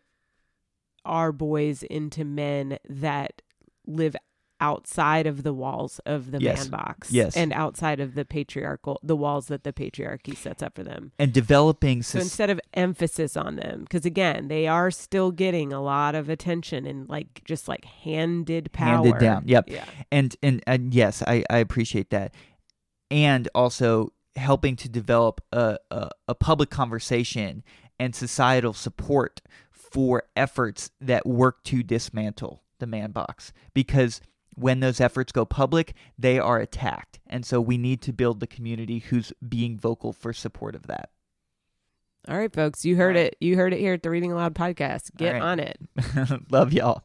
our 1.04 1.32
boys 1.32 1.82
into 1.84 2.24
men 2.24 2.78
that 2.88 3.40
live 3.86 4.14
outside 4.60 5.24
of 5.28 5.44
the 5.44 5.54
walls 5.54 6.00
of 6.04 6.32
the 6.32 6.40
Yes. 6.40 6.62
man 6.64 6.70
box 6.70 7.12
Yes. 7.12 7.36
and 7.36 7.52
outside 7.52 8.00
of 8.00 8.16
the 8.16 8.24
patriarchal 8.24 8.98
the 9.04 9.14
walls 9.14 9.46
that 9.46 9.62
the 9.62 9.72
patriarchy 9.72 10.36
sets 10.36 10.64
up 10.64 10.74
for 10.74 10.82
them 10.82 11.12
and 11.16 11.32
developing 11.32 12.02
so 12.02 12.18
instead 12.18 12.50
of 12.50 12.60
emphasis 12.74 13.36
on 13.36 13.54
them 13.54 13.82
because 13.82 14.04
again 14.04 14.48
they 14.48 14.66
are 14.66 14.90
still 14.90 15.30
getting 15.30 15.72
a 15.72 15.80
lot 15.80 16.16
of 16.16 16.28
attention 16.28 16.86
and 16.86 17.08
like 17.08 17.40
just 17.44 17.68
like 17.68 17.84
handed 17.84 18.72
power 18.72 18.96
handed 18.96 19.18
down. 19.18 19.44
Yep. 19.46 19.64
yeah 19.70 19.84
And 20.10 20.34
and 20.42 20.60
and 20.66 20.92
yes, 20.92 21.22
I 21.24 21.44
I 21.48 21.58
appreciate 21.58 22.10
that. 22.10 22.34
And 23.12 23.48
also 23.54 24.12
helping 24.34 24.74
to 24.76 24.88
develop 24.88 25.40
a 25.52 25.78
a, 25.92 26.10
a 26.26 26.34
public 26.34 26.68
conversation 26.68 27.62
and 27.98 28.14
societal 28.14 28.72
support 28.72 29.40
for 29.70 30.24
efforts 30.36 30.90
that 31.00 31.26
work 31.26 31.62
to 31.64 31.82
dismantle 31.82 32.62
the 32.78 32.86
man 32.86 33.10
box 33.10 33.52
because 33.74 34.20
when 34.54 34.80
those 34.80 35.00
efforts 35.00 35.32
go 35.32 35.44
public, 35.44 35.94
they 36.18 36.38
are 36.38 36.58
attacked. 36.58 37.20
And 37.26 37.46
so 37.46 37.60
we 37.60 37.78
need 37.78 38.02
to 38.02 38.12
build 38.12 38.40
the 38.40 38.46
community 38.46 38.98
who's 38.98 39.32
being 39.46 39.78
vocal 39.78 40.12
for 40.12 40.32
support 40.32 40.74
of 40.74 40.86
that. 40.88 41.10
All 42.28 42.36
right, 42.36 42.52
folks, 42.52 42.84
you 42.84 42.96
heard 42.96 43.16
right. 43.16 43.26
it. 43.26 43.36
You 43.40 43.56
heard 43.56 43.72
it 43.72 43.78
here 43.78 43.94
at 43.94 44.02
the 44.02 44.10
Reading 44.10 44.32
Aloud 44.32 44.54
podcast. 44.54 45.16
Get 45.16 45.34
right. 45.34 45.42
on 45.42 45.60
it. 45.60 45.78
Love 46.50 46.72
y'all. 46.72 47.04